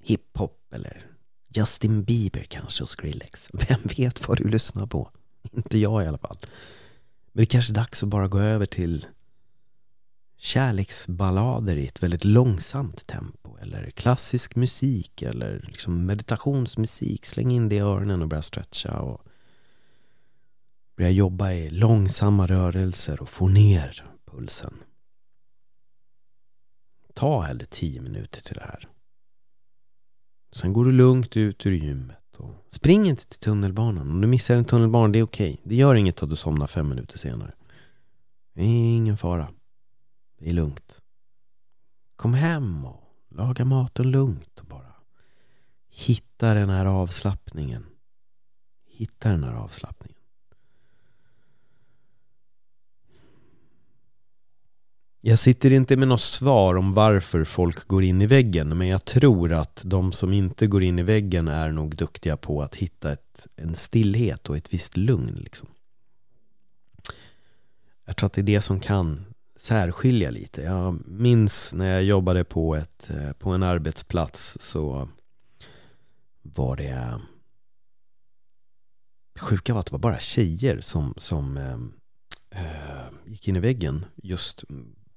hiphop 0.04 0.72
eller 0.72 1.06
Justin 1.48 2.04
Bieber 2.04 2.42
kanske 2.42 2.82
och 2.82 2.90
Skrillex. 2.90 3.50
Vem 3.68 3.80
vet 3.96 4.28
vad 4.28 4.38
du 4.38 4.48
lyssnar 4.48 4.86
på? 4.86 5.10
Inte 5.52 5.78
jag 5.78 6.04
i 6.04 6.06
alla 6.06 6.18
fall. 6.18 6.38
Men 6.40 6.50
det 7.32 7.42
är 7.42 7.46
kanske 7.46 7.72
är 7.72 7.74
dags 7.74 8.02
att 8.02 8.08
bara 8.08 8.28
gå 8.28 8.38
över 8.38 8.66
till 8.66 9.06
kärleksballader 10.36 11.76
i 11.76 11.86
ett 11.86 12.02
väldigt 12.02 12.24
långsamt 12.24 13.06
tempo 13.06 13.56
eller 13.60 13.90
klassisk 13.90 14.56
musik 14.56 15.22
eller 15.22 15.64
liksom 15.66 16.06
meditationsmusik. 16.06 17.26
Släng 17.26 17.50
in 17.50 17.68
det 17.68 17.76
i 17.76 17.78
öronen 17.78 18.22
och 18.22 18.28
börja 18.28 18.42
stretcha 18.42 18.98
och 18.98 19.22
börja 20.96 21.10
jobba 21.10 21.52
i 21.52 21.70
långsamma 21.70 22.46
rörelser 22.46 23.22
och 23.22 23.28
få 23.28 23.48
ner 23.48 24.04
pulsen. 24.24 24.74
Ta 27.14 27.40
hellre 27.40 27.66
tio 27.66 28.00
minuter 28.00 28.42
till 28.42 28.54
det 28.54 28.64
här. 28.64 28.88
Sen 30.52 30.72
går 30.72 30.84
du 30.84 30.92
lugnt 30.92 31.36
ut 31.36 31.66
ur 31.66 31.72
gymmet 31.72 32.36
och 32.36 32.54
spring 32.68 33.08
inte 33.08 33.26
till 33.26 33.38
tunnelbanan. 33.38 34.10
Om 34.10 34.20
du 34.20 34.28
missar 34.28 34.56
en 34.56 34.64
tunnelbana, 34.64 35.12
det 35.12 35.18
är 35.18 35.22
okej. 35.22 35.52
Okay. 35.52 35.62
Det 35.64 35.74
gör 35.74 35.94
inget 35.94 36.22
att 36.22 36.30
du 36.30 36.36
somnar 36.36 36.66
fem 36.66 36.88
minuter 36.88 37.18
senare. 37.18 37.52
Det 38.54 38.62
är 38.62 38.96
ingen 38.96 39.16
fara. 39.16 39.48
Det 40.38 40.48
är 40.48 40.54
lugnt. 40.54 41.02
Kom 42.16 42.34
hem 42.34 42.84
och 42.84 43.02
laga 43.28 43.64
maten 43.64 44.10
lugnt 44.10 44.60
och 44.60 44.66
bara 44.66 44.94
hitta 45.88 46.54
den 46.54 46.70
här 46.70 46.86
avslappningen. 46.86 47.86
Hitta 48.86 49.28
den 49.28 49.44
här 49.44 49.54
avslappningen. 49.54 50.16
Jag 55.20 55.38
sitter 55.38 55.72
inte 55.72 55.96
med 55.96 56.08
något 56.08 56.20
svar 56.20 56.76
om 56.76 56.94
varför 56.94 57.44
folk 57.44 57.88
går 57.88 58.04
in 58.04 58.22
i 58.22 58.26
väggen 58.26 58.78
men 58.78 58.88
jag 58.88 59.04
tror 59.04 59.52
att 59.52 59.82
de 59.84 60.12
som 60.12 60.32
inte 60.32 60.66
går 60.66 60.82
in 60.82 60.98
i 60.98 61.02
väggen 61.02 61.48
är 61.48 61.72
nog 61.72 61.96
duktiga 61.96 62.36
på 62.36 62.62
att 62.62 62.74
hitta 62.74 63.12
ett, 63.12 63.46
en 63.56 63.74
stillhet 63.74 64.48
och 64.48 64.56
ett 64.56 64.74
visst 64.74 64.96
lugn. 64.96 65.34
Liksom. 65.34 65.68
Jag 68.04 68.16
tror 68.16 68.26
att 68.26 68.32
det 68.32 68.40
är 68.40 68.42
det 68.42 68.62
som 68.62 68.80
kan 68.80 69.24
särskilja 69.56 70.30
lite. 70.30 70.62
Jag 70.62 71.06
minns 71.06 71.74
när 71.74 71.94
jag 71.94 72.04
jobbade 72.04 72.44
på, 72.44 72.74
ett, 72.74 73.10
eh, 73.10 73.32
på 73.32 73.50
en 73.50 73.62
arbetsplats 73.62 74.56
så 74.60 75.08
var 76.42 76.76
det 76.76 77.20
sjuka 79.40 79.74
var 79.74 79.80
att 79.80 79.86
det 79.86 79.92
var 79.92 79.98
bara 79.98 80.18
tjejer 80.18 80.80
som, 80.80 81.14
som 81.16 81.56
äh, 82.50 83.08
gick 83.26 83.48
in 83.48 83.56
i 83.56 83.60
väggen 83.60 84.06
just 84.16 84.64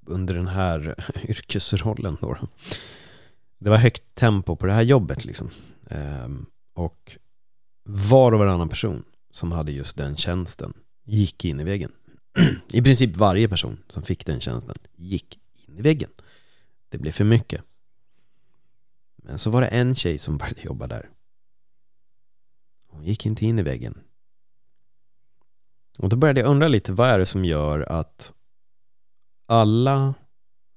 under 0.06 0.36
den 0.36 0.48
här 0.48 0.96
yrkesrollen 1.30 2.16
då. 2.22 2.38
Det 3.58 3.70
var 3.70 3.78
högt 3.78 4.16
tempo 4.16 4.56
på 4.56 4.66
det 4.66 4.74
här 4.74 4.82
jobbet 4.82 5.26
liksom. 5.26 5.50
Äh, 5.88 6.30
och 6.74 7.18
var 7.84 8.32
och 8.32 8.40
varannan 8.40 8.70
person 8.70 9.04
som 9.32 9.52
hade 9.52 9.72
just 9.72 9.98
den 9.98 10.18
tjänsten 10.18 10.74
gick 11.06 11.46
in 11.46 11.60
i 11.60 11.64
väggen. 11.64 11.92
I 12.68 12.82
princip 12.82 13.16
varje 13.16 13.50
person 13.50 13.78
som 13.88 14.04
fick 14.04 14.26
den 14.26 14.40
tjänsten 14.40 14.76
gick 14.96 15.40
in 15.54 15.78
i 15.78 15.82
väggen. 15.82 16.10
Det 16.90 16.98
blev 16.98 17.12
för 17.12 17.24
mycket. 17.24 17.62
Men 19.16 19.40
så 19.40 19.50
var 19.50 19.62
det 19.62 19.68
en 19.68 19.96
tjej 19.96 20.18
som 20.18 20.38
började 20.38 20.62
jobba 20.62 20.88
där. 20.88 21.10
Hon 22.88 23.04
gick 23.04 23.26
inte 23.26 23.46
in 23.46 23.60
i 23.60 23.64
väggen. 23.64 24.00
Och 25.98 26.10
då 26.10 26.16
började 26.16 26.40
jag 26.40 26.50
undra 26.50 26.68
lite, 26.68 26.94
vad 26.94 27.10
är 27.10 27.20
det 27.20 27.26
som 27.26 27.46
gör 27.46 27.80
att 27.80 28.34
alla 29.46 30.14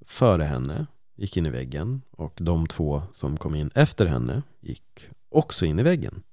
före 0.05 0.43
henne 0.43 0.85
gick 1.15 1.37
in 1.37 1.45
i 1.45 1.49
väggen 1.49 2.01
och 2.11 2.33
de 2.37 2.67
två 2.67 3.03
som 3.11 3.37
kom 3.37 3.55
in 3.55 3.71
efter 3.75 4.05
henne 4.05 4.43
gick 4.59 5.09
också 5.29 5.65
in 5.65 5.79
i 5.79 5.83
väggen. 5.83 6.23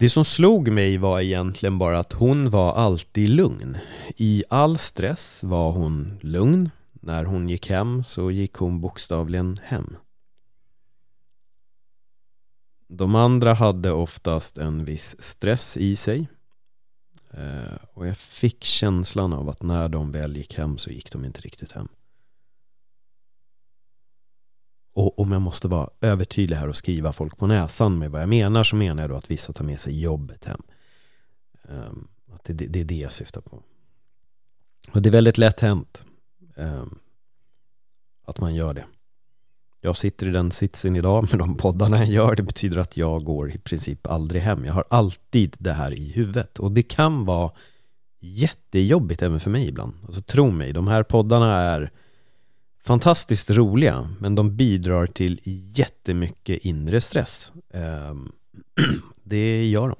Det 0.00 0.10
som 0.10 0.24
slog 0.24 0.72
mig 0.72 0.98
var 0.98 1.20
egentligen 1.20 1.78
bara 1.78 1.98
att 1.98 2.12
hon 2.12 2.50
var 2.50 2.72
alltid 2.72 3.28
lugn. 3.28 3.76
I 4.16 4.44
all 4.48 4.78
stress 4.78 5.42
var 5.42 5.72
hon 5.72 6.18
lugn. 6.20 6.70
När 6.92 7.24
hon 7.24 7.48
gick 7.48 7.70
hem 7.70 8.04
så 8.04 8.30
gick 8.30 8.54
hon 8.54 8.80
bokstavligen 8.80 9.58
hem. 9.62 9.96
De 12.88 13.14
andra 13.14 13.54
hade 13.54 13.92
oftast 13.92 14.58
en 14.58 14.84
viss 14.84 15.22
stress 15.22 15.76
i 15.76 15.96
sig 15.96 16.28
eh, 17.30 17.76
och 17.94 18.06
jag 18.06 18.18
fick 18.18 18.64
känslan 18.64 19.32
av 19.32 19.48
att 19.48 19.62
när 19.62 19.88
de 19.88 20.12
väl 20.12 20.36
gick 20.36 20.54
hem 20.54 20.78
så 20.78 20.90
gick 20.90 21.12
de 21.12 21.24
inte 21.24 21.40
riktigt 21.40 21.72
hem. 21.72 21.88
Och 24.92 25.18
om 25.18 25.32
jag 25.32 25.42
måste 25.42 25.68
vara 25.68 25.90
övertydlig 26.00 26.56
här 26.56 26.68
och 26.68 26.76
skriva 26.76 27.12
folk 27.12 27.36
på 27.36 27.46
näsan 27.46 27.98
med 27.98 28.10
vad 28.10 28.22
jag 28.22 28.28
menar 28.28 28.64
så 28.64 28.76
menar 28.76 29.02
jag 29.02 29.10
då 29.10 29.16
att 29.16 29.30
vissa 29.30 29.52
tar 29.52 29.64
med 29.64 29.80
sig 29.80 30.00
jobbet 30.00 30.44
hem. 30.44 30.62
Um, 31.68 32.08
att 32.32 32.44
det, 32.44 32.52
det, 32.52 32.80
är 32.80 32.84
det 32.84 32.94
jag 32.94 33.12
syftar 33.12 33.40
på. 33.40 33.62
Och 34.92 35.02
det 35.02 35.08
är 35.08 35.12
väldigt 35.12 35.38
lätt 35.38 35.60
hänt 35.60 36.04
um, 36.56 36.98
att 38.26 38.40
man 38.40 38.54
gör 38.54 38.74
det. 38.74 38.84
Jag 39.80 39.96
sitter 39.96 40.26
i 40.26 40.30
den 40.30 40.50
sitsen 40.50 40.96
idag 40.96 41.28
med 41.30 41.38
de 41.38 41.56
poddarna 41.56 41.98
jag 41.98 42.08
gör. 42.08 42.34
Det 42.34 42.42
betyder 42.42 42.78
att 42.78 42.96
jag 42.96 43.24
går 43.24 43.50
i 43.50 43.58
princip 43.58 44.06
aldrig 44.06 44.42
hem. 44.42 44.64
Jag 44.64 44.72
har 44.72 44.84
alltid 44.90 45.56
det 45.58 45.72
här 45.72 45.92
i 45.92 46.12
huvudet. 46.12 46.58
Och 46.58 46.72
det 46.72 46.82
kan 46.82 47.24
vara 47.24 47.52
jättejobbigt 48.20 49.22
även 49.22 49.40
för 49.40 49.50
mig 49.50 49.68
ibland. 49.68 49.92
Alltså 50.06 50.22
tro 50.22 50.50
mig, 50.50 50.72
de 50.72 50.88
här 50.88 51.02
poddarna 51.02 51.56
är 51.56 51.90
fantastiskt 52.82 53.50
roliga 53.50 54.10
men 54.18 54.34
de 54.34 54.56
bidrar 54.56 55.06
till 55.06 55.40
jättemycket 55.74 56.58
inre 56.58 57.00
stress. 57.00 57.52
Ehm, 57.74 58.32
det 59.22 59.68
gör 59.68 59.88
de. 59.88 59.96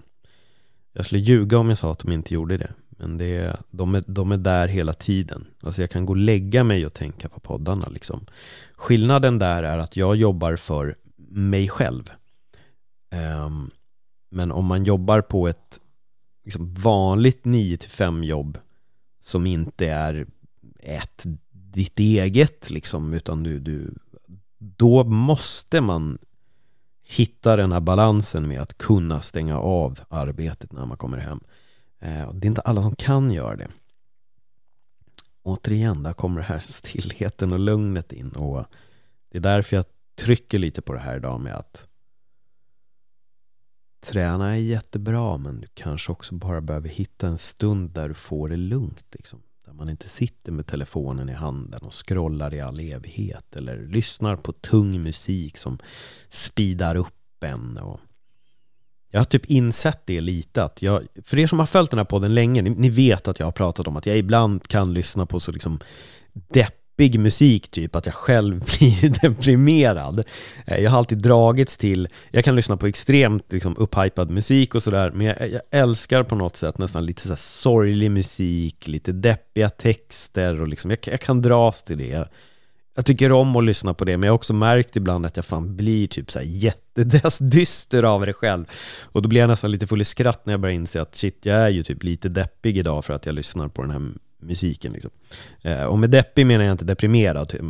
Jag 0.92 1.04
skulle 1.04 1.20
ljuga 1.20 1.58
om 1.58 1.68
jag 1.68 1.78
sa 1.78 1.92
att 1.92 1.98
de 1.98 2.12
inte 2.12 2.34
gjorde 2.34 2.56
det. 2.56 2.72
Men 2.88 3.18
det, 3.18 3.56
de, 3.70 3.94
är, 3.94 4.04
de 4.06 4.32
är 4.32 4.36
där 4.36 4.68
hela 4.68 4.92
tiden. 4.92 5.44
Alltså 5.62 5.80
jag 5.80 5.90
kan 5.90 6.06
gå 6.06 6.12
och 6.12 6.16
lägga 6.16 6.64
mig 6.64 6.86
och 6.86 6.94
tänka 6.94 7.28
på 7.28 7.40
poddarna. 7.40 7.88
Liksom. 7.88 8.26
Skillnaden 8.74 9.38
där 9.38 9.62
är 9.62 9.78
att 9.78 9.96
jag 9.96 10.16
jobbar 10.16 10.56
för 10.56 10.96
mig 11.28 11.68
själv. 11.68 12.10
Um, 13.44 13.70
men 14.30 14.52
om 14.52 14.66
man 14.66 14.84
jobbar 14.84 15.20
på 15.20 15.48
ett 15.48 15.80
liksom, 16.44 16.74
vanligt 16.74 17.44
9-5 17.44 18.24
jobb 18.24 18.58
som 19.20 19.46
inte 19.46 19.86
är 19.86 20.26
ett 20.78 21.26
ditt 21.72 21.98
eget 21.98 22.70
liksom, 22.70 23.14
utan 23.14 23.42
du, 23.42 23.58
du, 23.58 23.94
då 24.58 25.04
måste 25.04 25.80
man 25.80 26.18
hitta 27.02 27.56
den 27.56 27.72
här 27.72 27.80
balansen 27.80 28.48
med 28.48 28.60
att 28.60 28.78
kunna 28.78 29.22
stänga 29.22 29.58
av 29.58 30.00
arbetet 30.08 30.72
när 30.72 30.86
man 30.86 30.96
kommer 30.96 31.18
hem. 31.18 31.40
Eh, 31.98 32.32
det 32.32 32.46
är 32.46 32.50
inte 32.50 32.60
alla 32.60 32.82
som 32.82 32.96
kan 32.96 33.30
göra 33.30 33.56
det. 33.56 33.68
Återigen, 35.42 36.02
där 36.02 36.12
kommer 36.12 36.40
det 36.40 36.46
här 36.46 36.60
stillheten 36.64 37.52
och 37.52 37.60
lugnet 37.60 38.12
in 38.12 38.28
och 38.28 38.64
det 39.30 39.38
är 39.38 39.42
därför 39.42 39.76
jag 39.76 39.84
trycker 40.14 40.58
lite 40.58 40.82
på 40.82 40.92
det 40.92 41.00
här 41.00 41.16
idag 41.16 41.40
med 41.40 41.54
att 41.54 41.86
träna 44.00 44.50
är 44.50 44.60
jättebra 44.60 45.36
men 45.36 45.60
du 45.60 45.68
kanske 45.74 46.12
också 46.12 46.34
bara 46.34 46.60
behöver 46.60 46.88
hitta 46.88 47.26
en 47.26 47.38
stund 47.38 47.90
där 47.90 48.08
du 48.08 48.14
får 48.14 48.48
det 48.48 48.56
lugnt. 48.56 49.06
Liksom. 49.12 49.42
Där 49.70 49.74
man 49.74 49.90
inte 49.90 50.08
sitter 50.08 50.52
med 50.52 50.66
telefonen 50.66 51.28
i 51.28 51.32
handen 51.32 51.80
och 51.82 51.94
scrollar 52.08 52.54
i 52.54 52.60
all 52.60 52.80
evighet 52.80 53.56
eller 53.56 53.86
lyssnar 53.86 54.36
på 54.36 54.52
tung 54.52 55.02
musik 55.02 55.56
som 55.56 55.78
speedar 56.28 56.96
upp 56.96 57.44
en. 57.44 57.76
Och 57.76 58.00
jag 59.10 59.20
har 59.20 59.24
typ 59.24 59.46
insett 59.46 60.06
det 60.06 60.20
lite 60.20 60.64
att 60.64 60.82
jag, 60.82 61.02
för 61.24 61.38
er 61.38 61.46
som 61.46 61.58
har 61.58 61.66
följt 61.66 61.90
den 61.90 61.98
här 61.98 62.04
podden 62.04 62.34
länge, 62.34 62.62
ni, 62.62 62.70
ni, 62.70 62.90
vet 62.90 63.28
att 63.28 63.38
jag 63.38 63.46
har 63.46 63.52
pratat 63.52 63.86
om 63.86 63.96
att 63.96 64.06
jag 64.06 64.18
ibland 64.18 64.68
kan 64.68 64.94
lyssna 64.94 65.26
på 65.26 65.40
så 65.40 65.52
liksom 65.52 65.78
depp 66.32 66.79
deppig 67.00 67.20
musik 67.20 67.70
typ, 67.70 67.96
att 67.96 68.06
jag 68.06 68.14
själv 68.14 68.60
blir 68.78 69.20
deprimerad. 69.22 70.24
Eh, 70.66 70.78
jag 70.82 70.90
har 70.90 70.98
alltid 70.98 71.18
dragits 71.18 71.76
till, 71.76 72.08
jag 72.30 72.44
kan 72.44 72.56
lyssna 72.56 72.76
på 72.76 72.86
extremt 72.86 73.52
liksom 73.52 73.76
upphypad 73.76 74.30
musik 74.30 74.74
och 74.74 74.82
sådär, 74.82 75.10
men 75.10 75.26
jag, 75.26 75.36
jag, 75.50 75.60
älskar 75.70 76.22
på 76.22 76.34
något 76.34 76.56
sätt 76.56 76.78
nästan 76.78 77.06
lite 77.06 77.28
så 77.28 77.36
sorglig 77.36 78.10
musik, 78.10 78.88
lite 78.88 79.12
deppiga 79.12 79.70
texter 79.70 80.60
och 80.60 80.68
liksom, 80.68 80.90
jag, 80.90 80.98
jag 81.02 81.20
kan 81.20 81.42
dras 81.42 81.82
till 81.82 81.98
det 81.98 82.28
jag 82.94 83.06
tycker 83.06 83.32
om 83.32 83.56
att 83.56 83.64
lyssna 83.64 83.94
på 83.94 84.04
det, 84.04 84.16
men 84.16 84.26
jag 84.26 84.32
har 84.32 84.36
också 84.36 84.54
märkt 84.54 84.96
ibland 84.96 85.26
att 85.26 85.36
jag 85.36 85.44
fan 85.44 85.76
blir 85.76 86.06
typ 86.06 86.30
så 86.30 86.40
jättedyster 86.42 88.02
av 88.02 88.26
det 88.26 88.32
själv. 88.32 88.64
Och 89.12 89.22
då 89.22 89.28
blir 89.28 89.40
jag 89.40 89.48
nästan 89.48 89.70
lite 89.70 89.86
full 89.86 90.00
i 90.00 90.04
skratt 90.04 90.46
när 90.46 90.52
jag 90.52 90.60
börjar 90.60 90.74
inse 90.74 91.02
att 91.02 91.14
shit, 91.14 91.38
jag 91.42 91.56
är 91.56 91.68
ju 91.68 91.82
typ 91.82 92.02
lite 92.02 92.28
deppig 92.28 92.78
idag 92.78 93.04
för 93.04 93.14
att 93.14 93.26
jag 93.26 93.34
lyssnar 93.34 93.68
på 93.68 93.82
den 93.82 93.90
här 93.90 94.12
musiken. 94.40 94.92
Liksom. 94.92 95.10
Eh, 95.62 95.82
och 95.82 95.98
med 95.98 96.10
deppig 96.10 96.46
menar 96.46 96.64
jag 96.64 96.72
inte 96.72 96.84
deprimerad, 96.84 97.48
typ, 97.48 97.60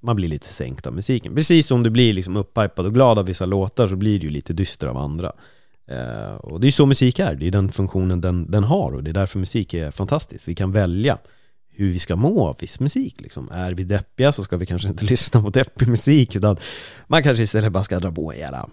man, 0.00 0.16
blir 0.16 0.28
lite 0.28 0.48
sänkt 0.48 0.86
av 0.86 0.92
musiken. 0.92 1.34
Precis 1.34 1.66
som 1.66 1.82
du 1.82 1.90
blir 1.90 2.12
liksom 2.12 2.36
upphypad 2.36 2.86
och 2.86 2.94
glad 2.94 3.18
av 3.18 3.26
vissa 3.26 3.46
låtar 3.46 3.88
så 3.88 3.96
blir 3.96 4.18
du 4.18 4.26
ju 4.26 4.30
lite 4.32 4.52
dyster 4.52 4.86
av 4.86 4.96
andra. 4.96 5.32
Eh, 5.90 6.34
och 6.34 6.60
det 6.60 6.64
är 6.64 6.68
ju 6.68 6.72
så 6.72 6.86
musik 6.86 7.18
är, 7.18 7.34
det 7.34 7.46
är 7.46 7.50
den 7.50 7.68
funktionen 7.68 8.20
den, 8.20 8.50
den 8.50 8.64
har 8.64 8.94
och 8.94 9.04
det 9.04 9.10
är 9.10 9.14
därför 9.14 9.38
musik 9.38 9.74
är 9.74 9.90
fantastiskt. 9.90 10.48
Vi 10.48 10.54
kan 10.54 10.72
välja 10.72 11.18
hur 11.72 11.92
vi 11.92 11.98
ska 11.98 12.16
må 12.16 12.48
av 12.48 12.56
viss 12.60 12.80
musik. 12.80 13.20
Liksom. 13.20 13.50
Är 13.52 13.72
vi 13.72 13.84
deppiga 13.84 14.32
så 14.32 14.44
ska 14.44 14.56
vi 14.56 14.66
kanske 14.66 14.88
inte 14.88 15.04
lyssna 15.10 15.42
på 15.42 15.50
deppig 15.50 15.88
musik 15.88 16.36
utan 16.36 16.56
man 17.06 17.22
kanske 17.22 17.42
istället 17.42 17.72
bara 17.72 17.84
ska 17.84 18.00
dra 18.00 18.12
på 18.12 18.32
en 18.32 18.38
jävla 18.38 18.68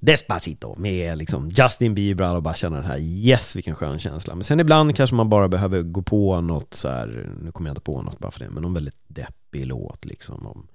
Despacito 0.00 0.74
med 0.78 1.18
liksom 1.18 1.48
Justin 1.48 1.94
Bieber 1.94 2.34
och 2.34 2.42
bara 2.42 2.54
känna 2.54 2.76
den 2.76 2.84
här 2.84 2.98
yes 2.98 3.56
vilken 3.56 3.74
skön 3.74 3.98
känsla. 3.98 4.34
Men 4.34 4.44
sen 4.44 4.60
ibland 4.60 4.96
kanske 4.96 5.16
man 5.16 5.28
bara 5.28 5.48
behöver 5.48 5.82
gå 5.82 6.02
på 6.02 6.40
något 6.40 6.74
så 6.74 6.88
här, 6.88 7.30
nu 7.42 7.52
kommer 7.52 7.70
jag 7.70 7.72
inte 7.72 7.80
på 7.84 8.02
något 8.02 8.18
bara 8.18 8.30
för 8.30 8.40
det, 8.40 8.50
men 8.50 8.62
någon 8.62 8.74
väldigt 8.74 9.00
deppig 9.08 9.66
låt 9.66 10.04
liksom 10.04 10.46
om 10.46 10.66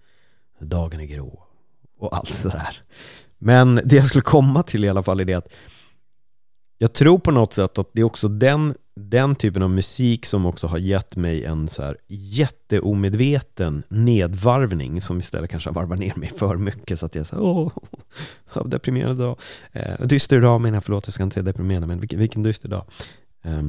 dagen 0.59 0.99
är 0.99 1.05
grå 1.05 1.43
och 1.99 2.17
allt 2.17 2.33
sådär. 2.33 2.81
Men 3.37 3.75
det 3.85 3.95
jag 3.95 4.05
skulle 4.05 4.21
komma 4.21 4.63
till 4.63 4.85
i 4.85 4.89
alla 4.89 5.03
fall 5.03 5.19
är 5.19 5.25
det 5.25 5.33
att 5.33 5.53
jag 6.81 6.93
tror 6.93 7.19
på 7.19 7.31
något 7.31 7.53
sätt 7.53 7.77
att 7.77 7.89
det 7.93 8.01
är 8.01 8.05
också 8.05 8.27
den, 8.27 8.75
den 8.95 9.35
typen 9.35 9.63
av 9.63 9.69
musik 9.69 10.25
som 10.25 10.45
också 10.45 10.67
har 10.67 10.77
gett 10.77 11.15
mig 11.15 11.45
en 11.45 11.67
så 11.67 11.83
här 11.83 11.97
jätteomedveten 12.07 13.83
nedvarvning 13.89 15.01
som 15.01 15.19
istället 15.19 15.49
kanske 15.49 15.69
har 15.69 15.75
varvat 15.75 15.99
ner 15.99 16.15
mig 16.15 16.31
för 16.37 16.57
mycket 16.57 16.99
så 16.99 17.05
att 17.05 17.15
jag 17.15 17.21
är 17.21 17.25
såhär 17.25 17.43
åh, 17.43 17.71
deprimerad 18.65 19.17
dag. 19.17 19.39
Eh, 19.71 20.05
dyster 20.05 20.41
dag 20.41 20.61
menar 20.61 20.75
jag, 20.75 20.83
förlåt 20.83 21.07
jag 21.07 21.13
ska 21.13 21.23
inte 21.23 21.33
säga 21.33 21.43
deprimerad 21.43 21.87
men 21.87 21.99
vilken, 21.99 22.19
vilken 22.19 22.43
dyster 22.43 22.69
dag. 22.69 22.85
Eh, 23.43 23.63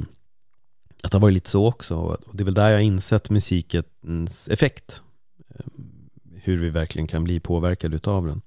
att 1.03 1.11
det 1.11 1.18
har 1.18 1.20
varit 1.20 1.35
lite 1.35 1.51
så 1.51 1.66
också 1.66 1.96
och 1.96 2.37
det 2.37 2.42
är 2.42 2.44
väl 2.44 2.55
där 2.55 2.68
jag 2.68 2.77
har 2.77 2.83
insett 2.83 3.31
musikens 3.31 4.48
effekt. 4.48 5.03
Eh, 5.55 5.66
hur 6.35 6.59
vi 6.59 6.70
verkligen 6.70 7.07
kan 7.07 7.25
bli 7.25 7.40
påverkade 7.40 7.96
utav 7.96 8.27
den. 8.27 8.42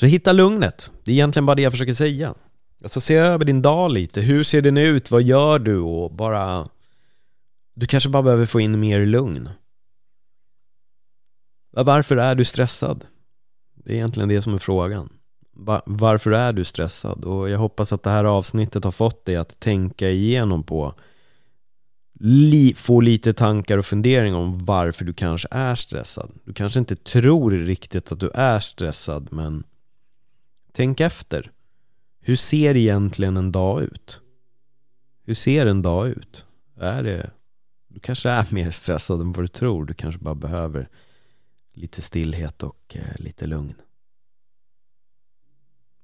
Så 0.00 0.06
hitta 0.06 0.32
lugnet, 0.32 0.92
det 1.04 1.10
är 1.10 1.14
egentligen 1.14 1.46
bara 1.46 1.54
det 1.54 1.62
jag 1.62 1.72
försöker 1.72 1.94
säga. 1.94 2.34
Alltså 2.82 3.00
se 3.00 3.14
över 3.14 3.44
din 3.44 3.62
dag 3.62 3.92
lite, 3.92 4.20
hur 4.20 4.42
ser 4.42 4.62
den 4.62 4.76
ut, 4.76 5.10
vad 5.10 5.22
gör 5.22 5.58
du? 5.58 5.78
Och 5.78 6.12
bara 6.12 6.68
Du 7.74 7.86
kanske 7.86 8.08
bara 8.08 8.22
behöver 8.22 8.46
få 8.46 8.60
in 8.60 8.80
mer 8.80 9.06
lugn. 9.06 9.48
Varför 11.70 12.16
är 12.16 12.34
du 12.34 12.44
stressad? 12.44 13.04
Det 13.74 13.92
är 13.92 13.96
egentligen 13.96 14.28
det 14.28 14.42
som 14.42 14.54
är 14.54 14.58
frågan. 14.58 15.08
Varför 15.84 16.30
är 16.30 16.52
du 16.52 16.64
stressad? 16.64 17.24
Och 17.24 17.50
jag 17.50 17.58
hoppas 17.58 17.92
att 17.92 18.02
det 18.02 18.10
här 18.10 18.24
avsnittet 18.24 18.84
har 18.84 18.90
fått 18.90 19.24
dig 19.24 19.36
att 19.36 19.60
tänka 19.60 20.10
igenom 20.10 20.62
på 20.62 20.94
Få 22.76 23.00
lite 23.00 23.34
tankar 23.34 23.78
och 23.78 23.86
funderingar 23.86 24.36
om 24.36 24.64
varför 24.64 25.04
du 25.04 25.12
kanske 25.14 25.48
är 25.50 25.74
stressad. 25.74 26.30
Du 26.44 26.52
kanske 26.52 26.78
inte 26.78 26.96
tror 26.96 27.50
riktigt 27.50 28.12
att 28.12 28.20
du 28.20 28.30
är 28.34 28.60
stressad 28.60 29.28
men 29.30 29.64
Tänk 30.72 31.00
efter 31.00 31.50
hur 32.24 32.36
ser 32.36 32.76
egentligen 32.76 33.36
en 33.36 33.52
dag 33.52 33.82
ut? 33.82 34.20
Hur 35.24 35.34
ser 35.34 35.66
en 35.66 35.82
dag 35.82 36.08
ut? 36.08 36.46
Är 36.80 37.02
det, 37.02 37.30
du 37.88 38.00
kanske 38.00 38.30
är 38.30 38.46
mer 38.50 38.70
stressad 38.70 39.20
än 39.20 39.32
vad 39.32 39.44
du 39.44 39.48
tror. 39.48 39.84
Du 39.84 39.94
kanske 39.94 40.20
bara 40.20 40.34
behöver 40.34 40.88
lite 41.74 42.02
stillhet 42.02 42.62
och 42.62 42.96
eh, 42.96 43.16
lite 43.16 43.46
lugn. 43.46 43.74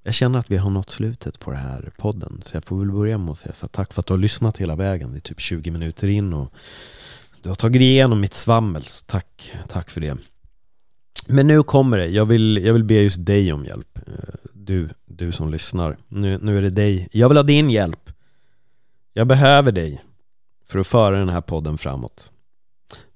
Jag 0.03 0.13
känner 0.13 0.39
att 0.39 0.51
vi 0.51 0.57
har 0.57 0.69
nått 0.69 0.89
slutet 0.89 1.39
på 1.39 1.51
den 1.51 1.59
här 1.59 1.91
podden. 1.97 2.41
Så 2.45 2.55
jag 2.55 2.63
får 2.63 2.79
väl 2.79 2.91
börja 2.91 3.17
med 3.17 3.31
att 3.31 3.37
säga 3.37 3.53
så 3.53 3.65
här, 3.65 3.69
tack 3.69 3.93
för 3.93 3.99
att 3.99 4.05
du 4.05 4.13
har 4.13 4.17
lyssnat 4.17 4.57
hela 4.57 4.75
vägen. 4.75 5.11
Det 5.11 5.17
är 5.17 5.21
typ 5.21 5.39
20 5.39 5.71
minuter 5.71 6.07
in 6.07 6.33
och 6.33 6.53
du 7.41 7.49
har 7.49 7.55
tagit 7.55 7.81
igenom 7.81 8.21
mitt 8.21 8.33
svammel. 8.33 8.83
Så 8.83 9.05
tack, 9.05 9.53
tack 9.67 9.89
för 9.89 10.01
det. 10.01 10.17
Men 11.27 11.47
nu 11.47 11.63
kommer 11.63 11.97
det. 11.97 12.07
Jag 12.07 12.25
vill, 12.25 12.57
jag 12.65 12.73
vill 12.73 12.83
be 12.83 12.93
just 12.93 13.25
dig 13.25 13.53
om 13.53 13.65
hjälp. 13.65 13.97
Eh, 14.07 14.28
du, 14.69 14.89
du 15.05 15.31
som 15.31 15.51
lyssnar. 15.51 15.97
Nu, 16.07 16.39
nu 16.41 16.57
är 16.57 16.61
det 16.61 16.69
dig. 16.69 17.07
Jag 17.11 17.29
vill 17.29 17.37
ha 17.37 17.43
din 17.43 17.69
hjälp. 17.69 18.09
Jag 19.13 19.27
behöver 19.27 19.71
dig 19.71 20.03
för 20.67 20.79
att 20.79 20.87
föra 20.87 21.19
den 21.19 21.29
här 21.29 21.41
podden 21.41 21.77
framåt. 21.77 22.31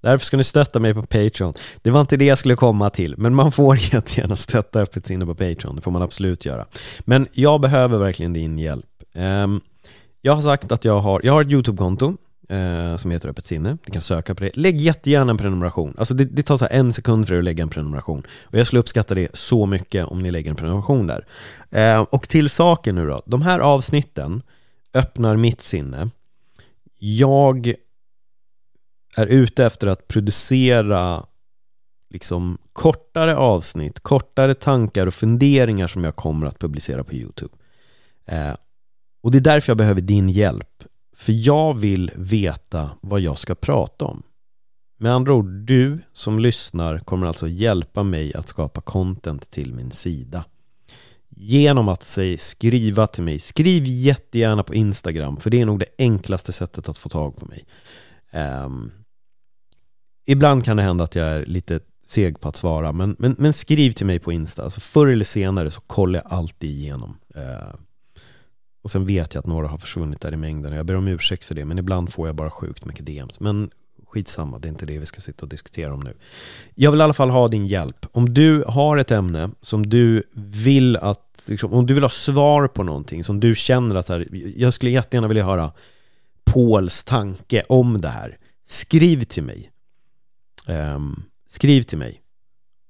Därför 0.02 0.26
ska 0.26 0.38
ni 0.38 0.44
stötta 0.44 0.80
mig 0.80 0.94
på 0.94 1.02
Patreon. 1.02 1.54
Det 1.82 1.92
var 1.92 2.02
inte 2.02 2.18
det 2.18 2.26
jag 2.26 2.38
skulle 2.38 2.56
komma 2.56 2.90
till, 2.90 3.16
men 3.18 3.36
man 3.36 3.52
får 3.52 3.78
jättegärna 3.94 4.36
stötta 4.36 4.82
Öppet 4.82 5.06
sinne 5.06 5.26
på 5.26 5.36
Patreon. 5.36 5.76
Det 5.76 5.82
får 5.82 5.92
man 5.92 6.02
absolut 6.02 6.46
göra. 6.46 6.66
Men 7.00 7.28
jag 7.32 7.62
behöver 7.62 7.98
verkligen 7.98 8.34
din 8.34 8.60
hjälp. 8.60 9.04
Ehm, 9.14 9.62
jag 10.22 10.34
har 10.34 10.42
sagt 10.42 10.72
att 10.72 10.86
jag 10.86 11.00
har, 11.00 11.22
jag 11.24 11.34
har 11.34 11.42
ett 11.42 11.52
YouTube-konto 11.52 12.18
eh, 12.54 12.98
som 12.98 13.12
heter 13.12 13.30
Öppet 13.30 13.46
sinne. 13.46 13.78
Du 13.86 13.92
kan 13.92 14.02
söka 14.02 14.36
på 14.36 14.44
det. 14.44 14.58
Lägg 14.58 14.82
jättegärna 14.82 15.32
en 15.32 15.38
prenumeration. 15.38 15.96
Alltså 15.98 16.14
det, 16.14 16.26
det 16.26 16.44
tar 16.44 16.58
så 16.58 16.68
en 16.72 16.94
sekund 16.94 17.28
för 17.28 17.36
er 17.36 17.38
att 17.38 17.44
lägga 17.44 17.64
en 17.64 17.70
prenumeration. 17.70 18.24
Och 18.44 18.58
jag 18.58 18.68
skulle 18.68 18.80
uppskatta 18.80 19.16
det 19.16 19.30
så 19.34 19.66
mycket 19.66 20.06
om 20.06 20.20
ni 20.20 20.32
lägger 20.32 20.50
en 20.50 20.56
prenumeration 20.56 21.08
där. 21.08 21.26
Eh, 21.72 22.02
och 22.02 22.30
till 22.30 22.50
saken 22.50 22.96
nu 22.96 23.08
då. 23.08 23.22
De 23.26 23.42
här 23.42 23.60
avsnitten 23.60 24.42
öppnar 24.94 25.36
mitt 25.36 25.62
sinne. 25.62 26.10
Jag 27.00 27.74
är 29.18 29.28
ute 29.28 29.66
efter 29.66 29.88
att 29.88 30.08
producera 30.08 31.26
liksom 32.10 32.58
kortare 32.74 33.36
avsnitt, 33.36 34.00
kortare 34.00 34.54
tankar 34.54 35.08
och 35.08 35.14
funderingar 35.14 35.88
som 35.88 36.04
jag 36.04 36.16
kommer 36.16 36.48
att 36.48 36.60
publicera 36.60 37.04
på 37.04 37.14
YouTube. 37.14 37.54
Eh, 38.26 38.54
och 39.24 39.32
det 39.32 39.38
är 39.38 39.42
därför 39.42 39.70
jag 39.70 39.78
behöver 39.78 40.02
din 40.02 40.30
hjälp. 40.30 40.84
För 41.16 41.34
jag 41.34 41.74
vill 41.74 42.12
veta 42.16 42.90
vad 43.02 43.20
jag 43.20 43.38
ska 43.38 43.56
prata 43.56 44.06
om. 44.06 44.24
Med 45.00 45.14
andra 45.14 45.34
ord, 45.34 45.46
du 45.46 46.00
som 46.14 46.40
lyssnar 46.40 47.00
kommer 47.00 47.28
alltså 47.28 47.48
hjälpa 47.48 48.04
mig 48.04 48.34
att 48.34 48.48
skapa 48.48 48.82
content 48.82 49.52
till 49.52 49.74
min 49.74 49.92
sida. 49.92 50.46
genom 51.36 51.90
att 51.90 52.04
säg, 52.04 52.38
skriva 52.38 53.08
till 53.08 53.24
mig. 53.24 53.40
Skriv 53.40 53.84
jättegärna 53.86 54.64
på 54.64 54.74
Instagram, 54.74 55.38
för 55.38 55.50
det 55.50 55.62
är 55.62 55.66
nog 55.66 55.80
det 55.80 55.86
enklaste 55.98 56.52
sättet 56.52 56.90
att 56.90 56.98
få 56.98 57.10
tag 57.10 57.36
på 57.36 57.46
mig. 57.46 57.66
Um, 58.66 58.92
ibland 60.26 60.66
kan 60.66 60.78
det 60.78 60.84
hända 60.84 61.04
att 61.04 61.16
jag 61.16 61.28
är 61.28 61.46
lite 61.46 61.80
seg 62.06 62.40
på 62.40 62.50
att 62.50 62.56
svara, 62.56 62.92
men, 62.92 63.16
men, 63.20 63.36
men 63.40 63.54
skriv 63.54 63.92
till 63.92 64.06
mig 64.06 64.20
på 64.20 64.32
Insta. 64.32 64.64
Alltså 64.64 64.80
förr 64.80 65.08
eller 65.08 65.26
senare 65.26 65.72
så 65.72 65.82
kollar 65.82 66.22
jag 66.24 66.34
alltid 66.34 66.70
igenom. 66.70 67.18
Uh, 67.38 67.76
och 68.84 68.92
sen 68.92 69.06
vet 69.06 69.34
jag 69.34 69.40
att 69.40 69.48
några 69.48 69.68
har 69.68 69.78
försvunnit 69.78 70.22
där 70.22 70.34
i 70.34 70.38
mängden. 70.38 70.76
Jag 70.76 70.86
ber 70.86 70.96
om 70.96 71.08
ursäkt 71.08 71.44
för 71.44 71.56
det, 71.56 71.66
men 71.66 71.80
ibland 71.80 72.14
får 72.14 72.28
jag 72.28 72.36
bara 72.36 72.52
sjukt 72.52 72.86
mycket 72.86 73.06
DMs. 73.06 73.40
Men 73.40 73.72
skitsamma, 74.08 74.60
det 74.60 74.68
är 74.68 74.70
inte 74.70 74.86
det 74.86 75.00
vi 75.00 75.06
ska 75.06 75.22
sitta 75.22 75.46
och 75.46 75.50
diskutera 75.50 75.94
om 75.94 76.00
nu. 76.00 76.14
Jag 76.76 76.92
vill 76.92 77.00
i 77.00 77.04
alla 77.04 77.14
fall 77.14 77.30
ha 77.30 77.48
din 77.48 77.68
hjälp. 77.68 78.06
Om 78.12 78.34
du 78.34 78.64
har 78.68 78.98
ett 78.98 79.12
ämne 79.12 79.50
som 79.62 79.90
du 79.90 80.24
vill 80.34 80.98
att, 80.98 81.44
liksom, 81.48 81.74
om 81.74 81.86
du 81.86 81.94
vill 81.94 82.04
ha 82.04 82.10
svar 82.10 82.68
på 82.68 82.84
någonting 82.84 83.24
som 83.24 83.40
du 83.40 83.56
känner 83.56 83.96
att 83.96 84.10
här, 84.10 84.28
jag 84.56 84.74
skulle 84.74 84.92
jättegärna 84.92 85.28
vilja 85.28 85.46
höra 85.46 85.72
Pauls 86.44 87.04
tanke 87.04 87.64
om 87.70 88.02
det 88.02 88.10
här. 88.10 88.38
Skriv 88.66 89.24
till 89.24 89.44
mig. 89.44 89.72
Um, 90.68 91.24
skriv 91.48 91.82
till 91.82 91.98
mig. 91.98 92.22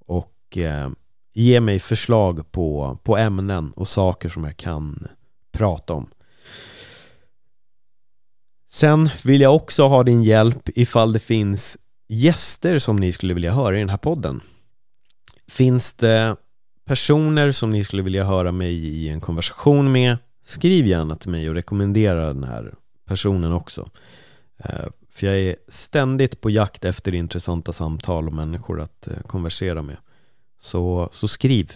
Och 0.06 0.58
uh, 0.58 0.90
ge 1.34 1.60
mig 1.60 1.80
förslag 1.80 2.52
på, 2.52 3.00
på 3.04 3.18
ämnen 3.18 3.72
och 3.72 3.88
saker 3.88 4.30
som 4.30 4.44
jag 4.44 4.58
kan 4.58 5.08
prata 5.54 5.94
om. 5.94 6.10
Sen 8.70 9.10
vill 9.24 9.42
jag 9.42 9.56
också 9.56 9.88
ha 9.88 10.04
din 10.04 10.24
hjälp 10.24 10.70
ifall 10.76 11.14
det 11.14 11.20
finns 11.20 11.78
gäster 12.08 12.80
som 12.80 12.96
ni 12.96 13.12
skulle 13.12 13.34
vilja 13.34 13.54
höra 13.54 13.76
i 13.76 13.80
den 13.80 13.90
här 13.90 13.98
podden. 13.98 14.42
Finns 15.48 15.94
det 15.94 16.36
personer 16.86 17.52
som 17.52 17.70
ni 17.70 17.84
skulle 17.84 18.04
vilja 18.04 18.24
höra 18.24 18.52
mig 18.52 18.74
i 18.74 19.10
en 19.10 19.22
konversation 19.22 19.92
med, 19.92 20.18
skriv 20.44 20.86
gärna 20.88 21.16
till 21.16 21.32
mig 21.32 21.50
och 21.50 21.56
rekommendera 21.56 22.34
den 22.34 22.44
här 22.44 22.74
personen 23.06 23.54
också. 23.54 23.90
Eh, 24.58 24.86
för 25.12 25.28
jag 25.28 25.36
är 25.36 25.56
ständigt 25.68 26.42
på 26.42 26.50
jakt 26.50 26.86
efter 26.86 27.14
intressanta 27.14 27.74
samtal 27.74 28.28
och 28.28 28.34
människor 28.34 28.82
att 28.82 29.08
eh, 29.08 29.22
konversera 29.28 29.82
med. 29.82 29.98
Så, 30.60 31.10
så 31.12 31.28
skriv 31.28 31.74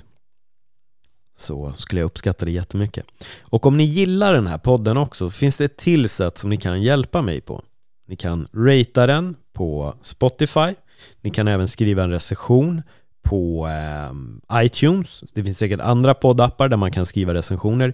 så 1.40 1.74
skulle 1.78 2.02
jag 2.02 2.06
uppskatta 2.06 2.46
det 2.46 2.52
jättemycket. 2.52 3.06
Och 3.42 3.66
om 3.66 3.78
ni 3.78 3.84
gillar 3.84 4.34
den 4.34 4.48
här 4.48 4.58
podden 4.58 4.98
också 4.98 5.30
så 5.30 5.38
finns 5.38 5.58
det 5.58 5.66
ett 5.66 5.78
till 5.78 6.10
sätt 6.10 6.38
som 6.38 6.50
ni 6.50 6.58
kan 6.58 6.82
hjälpa 6.82 7.22
mig 7.22 7.42
på. 7.42 7.64
Ni 8.08 8.16
kan 8.16 8.48
ratea 8.54 9.08
den 9.08 9.36
på 9.54 9.96
Spotify. 10.02 10.76
Ni 11.22 11.30
kan 11.30 11.48
även 11.48 11.68
skriva 11.68 12.04
en 12.04 12.12
recension 12.12 12.82
på 13.24 13.68
eh, 13.68 14.64
iTunes. 14.66 15.24
Det 15.34 15.44
finns 15.44 15.58
säkert 15.58 15.80
andra 15.80 16.14
poddappar 16.14 16.70
där 16.70 16.78
man 16.78 16.92
kan 16.92 17.06
skriva 17.06 17.34
recensioner. 17.34 17.94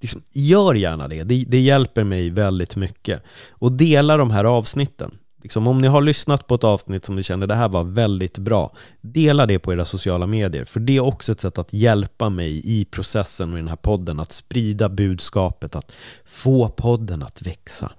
Liksom, 0.00 0.22
gör 0.32 0.74
gärna 0.74 1.08
det. 1.08 1.22
det. 1.22 1.44
Det 1.48 1.60
hjälper 1.60 2.04
mig 2.04 2.30
väldigt 2.30 2.76
mycket. 2.76 3.22
Och 3.50 3.72
dela 3.72 4.16
de 4.16 4.30
här 4.30 4.44
avsnitten. 4.44 5.18
Liksom, 5.46 5.66
om 5.66 5.78
ni 5.78 5.88
har 5.88 6.02
lyssnat 6.02 6.46
på 6.46 6.54
ett 6.54 6.64
avsnitt 6.64 7.04
som 7.04 7.16
ni 7.16 7.22
känner 7.22 7.46
det 7.46 7.54
här 7.54 7.68
var 7.68 7.84
väldigt 7.84 8.38
bra, 8.38 8.76
dela 9.00 9.46
det 9.46 9.58
på 9.58 9.72
era 9.72 9.84
sociala 9.84 10.26
medier. 10.26 10.64
För 10.64 10.80
det 10.80 10.96
är 10.96 11.00
också 11.00 11.32
ett 11.32 11.40
sätt 11.40 11.58
att 11.58 11.72
hjälpa 11.72 12.30
mig 12.30 12.60
i 12.64 12.84
processen 12.84 13.50
med 13.50 13.58
den 13.58 13.68
här 13.68 13.76
podden, 13.76 14.20
att 14.20 14.32
sprida 14.32 14.88
budskapet, 14.88 15.76
att 15.76 15.92
få 16.24 16.68
podden 16.68 17.22
att 17.22 17.42
växa. 17.42 17.92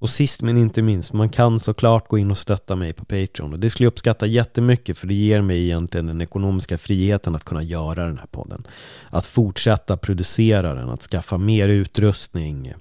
Och 0.00 0.10
sist 0.10 0.42
men 0.42 0.58
inte 0.58 0.82
minst, 0.82 1.12
man 1.12 1.28
kan 1.28 1.60
såklart 1.60 2.08
gå 2.08 2.18
in 2.18 2.30
och 2.30 2.38
stötta 2.38 2.76
mig 2.76 2.92
på 2.92 3.04
Patreon. 3.04 3.52
Och 3.52 3.58
det 3.58 3.70
skulle 3.70 3.84
jag 3.84 3.92
uppskatta 3.92 4.26
jättemycket 4.26 4.98
för 4.98 5.06
det 5.06 5.14
ger 5.14 5.42
mig 5.42 5.64
egentligen 5.64 6.06
den 6.06 6.20
ekonomiska 6.20 6.78
friheten 6.78 7.34
att 7.34 7.44
kunna 7.44 7.62
göra 7.62 8.06
den 8.06 8.18
här 8.18 8.26
podden. 8.26 8.66
Att 9.10 9.26
fortsätta 9.26 9.96
producera 9.96 10.74
den, 10.74 10.88
att 10.88 11.02
skaffa 11.02 11.38
mer 11.38 11.68
utrustning 11.68 12.74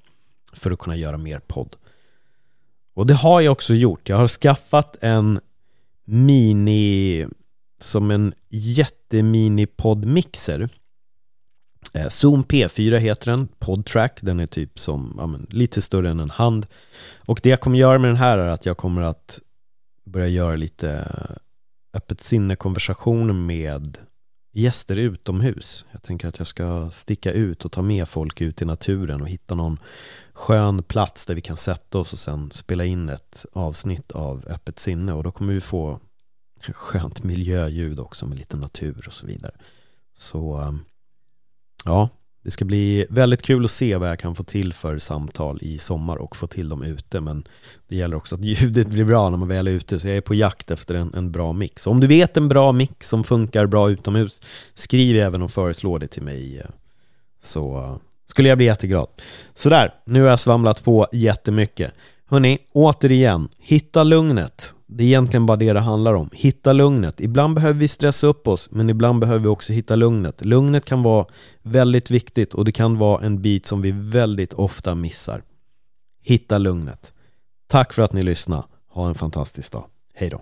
för 0.54 0.72
att 0.72 0.80
kunna 0.80 0.96
göra 0.96 1.18
mer 1.18 1.40
podd. 1.48 1.76
Och 3.02 3.08
det 3.08 3.14
har 3.14 3.42
jag 3.42 3.52
också 3.52 3.74
gjort. 3.74 4.10
Jag 4.10 4.18
har 4.18 4.28
skaffat 4.28 4.98
en 5.02 5.40
mini, 6.06 7.28
som 7.80 8.12
en 8.12 8.34
jättemini 8.50 9.66
poddmixer. 9.66 10.70
Eh, 11.94 12.08
Zoom 12.08 12.44
P4 12.44 12.98
heter 12.98 13.32
den, 13.32 13.48
Podtrack. 13.60 14.20
Den 14.22 14.40
är 14.40 14.48
typ 14.48 14.80
som, 14.80 15.16
ja, 15.18 15.28
men, 15.28 15.48
lite 15.50 15.82
större 15.82 16.10
än 16.10 16.20
en 16.20 16.30
hand. 16.30 16.66
Och 17.18 17.40
det 17.44 17.50
jag 17.50 17.60
kommer 17.60 17.78
göra 17.78 18.00
med 18.00 18.10
den 18.10 18.18
här 18.18 18.38
är 18.38 18.50
att 18.50 18.66
jag 18.66 18.78
kommer 18.78 19.02
att 19.02 19.40
börja 20.06 20.28
göra 20.28 20.56
lite 20.56 20.92
eh, 20.92 21.36
öppet 21.94 22.22
sinne 22.22 22.56
konversationer 22.56 23.34
med 23.34 23.98
gäster 24.52 24.96
utomhus. 24.96 25.86
Jag 25.92 26.04
tänker 26.04 26.28
att 26.28 26.38
jag 26.38 26.48
ska 26.48 26.90
sticka 26.92 27.32
ut 27.32 27.66
och 27.66 27.72
ta 27.72 27.82
med 27.82 28.10
folk 28.10 28.42
ut 28.42 28.62
i 28.62 28.66
naturen 28.66 29.22
och 29.22 29.30
hitta 29.30 29.56
någon 29.56 29.80
skön 30.34 30.84
plats 30.84 31.26
där 31.26 31.36
vi 31.36 31.42
kan 31.42 31.58
sätta 31.58 31.98
oss 31.98 32.14
och 32.14 32.20
sen 32.20 32.52
spela 32.52 32.86
in 32.86 33.10
ett 33.10 33.46
avsnitt 33.54 34.12
av 34.12 34.46
Öppet 34.48 34.80
sinne 34.80 35.14
och 35.14 35.24
då 35.24 35.32
kommer 35.32 35.54
vi 35.54 35.62
få 35.62 36.00
skönt 36.74 37.24
miljöljud 37.24 38.00
också 38.00 38.26
med 38.26 38.38
lite 38.38 38.58
natur 38.58 39.04
och 39.08 39.14
så 39.14 39.26
vidare. 39.26 39.56
Så 40.14 40.56
ehm, 40.56 40.80
ja, 41.86 42.10
det 42.44 42.52
ska 42.52 42.66
bli 42.66 43.06
väldigt 43.10 43.42
kul 43.42 43.66
att 43.66 43.72
se 43.72 43.96
vad 43.96 44.10
jag 44.10 44.20
kan 44.20 44.36
få 44.36 44.44
till 44.44 44.74
för 44.74 45.00
samtal 45.00 45.60
i 45.62 45.78
sommar 45.78 46.18
och 46.18 46.36
få 46.36 46.48
till 46.48 46.70
dem 46.70 46.84
ute 46.84 47.22
men 47.22 47.44
det 47.88 47.96
gäller 47.96 48.18
också 48.18 48.36
att 48.36 48.42
ljudet 48.46 48.88
blir 48.88 49.04
bra 49.04 49.30
när 49.30 49.38
man 49.38 49.48
väl 49.48 49.68
är 49.68 49.72
ute 49.72 50.00
så 50.00 50.08
jag 50.08 50.18
är 50.18 50.22
på 50.22 50.36
jakt 50.36 50.72
efter 50.72 50.96
en, 50.96 51.14
en 51.14 51.32
bra 51.32 51.54
mix. 51.54 51.88
Om 51.88 52.00
du 52.00 52.08
vet 52.08 52.38
en 52.38 52.50
bra 52.50 52.72
mix 52.72 53.10
som 53.10 53.24
funkar 53.24 53.66
bra 53.66 53.90
utomhus 53.90 54.42
skriv 54.74 55.18
även 55.18 55.42
och 55.42 55.52
föreslå 55.52 55.98
det 55.98 56.08
till 56.08 56.24
mig 56.24 56.60
eh, 56.60 56.66
så 57.40 58.00
skulle 58.26 58.50
jag 58.50 58.58
bli 58.58 58.66
jätteglad. 58.66 59.08
Sådär, 59.54 59.94
nu 60.06 60.22
har 60.22 60.30
jag 60.30 60.40
svamlat 60.40 60.84
på 60.84 61.08
jättemycket. 61.12 61.94
Hörni, 62.30 62.58
återigen, 62.72 63.50
hitta 63.60 64.04
lugnet. 64.04 64.74
Det 64.94 65.04
är 65.04 65.08
egentligen 65.08 65.46
bara 65.46 65.58
det 65.58 65.74
det 65.74 65.80
handlar 65.80 66.14
om. 66.14 66.30
Hitta 66.34 66.74
lugnet. 66.74 67.22
Ibland 67.22 67.56
behöver 67.56 67.80
vi 67.80 67.88
stressa 67.88 68.28
upp 68.28 68.48
oss, 68.48 68.72
men 68.72 68.90
ibland 68.90 69.20
behöver 69.20 69.40
vi 69.40 69.48
också 69.48 69.74
hitta 69.74 69.96
lugnet. 69.96 70.46
Lugnet 70.46 70.86
kan 70.86 71.04
vara 71.04 71.26
väldigt 71.62 72.12
viktigt 72.12 72.54
och 72.54 72.66
det 72.66 72.72
kan 72.72 72.98
vara 72.98 73.26
en 73.26 73.42
bit 73.42 73.66
som 73.66 73.82
vi 73.82 73.92
väldigt 73.92 74.54
ofta 74.54 74.96
missar. 74.96 75.44
Hitta 76.24 76.58
lugnet. 76.58 77.14
Tack 77.68 77.94
för 77.94 78.02
att 78.02 78.14
ni 78.14 78.24
lyssnade. 78.24 78.64
Ha 78.90 79.08
en 79.08 79.16
fantastisk 79.16 79.72
dag. 79.72 79.86
Hej 80.14 80.30
då. 80.30 80.42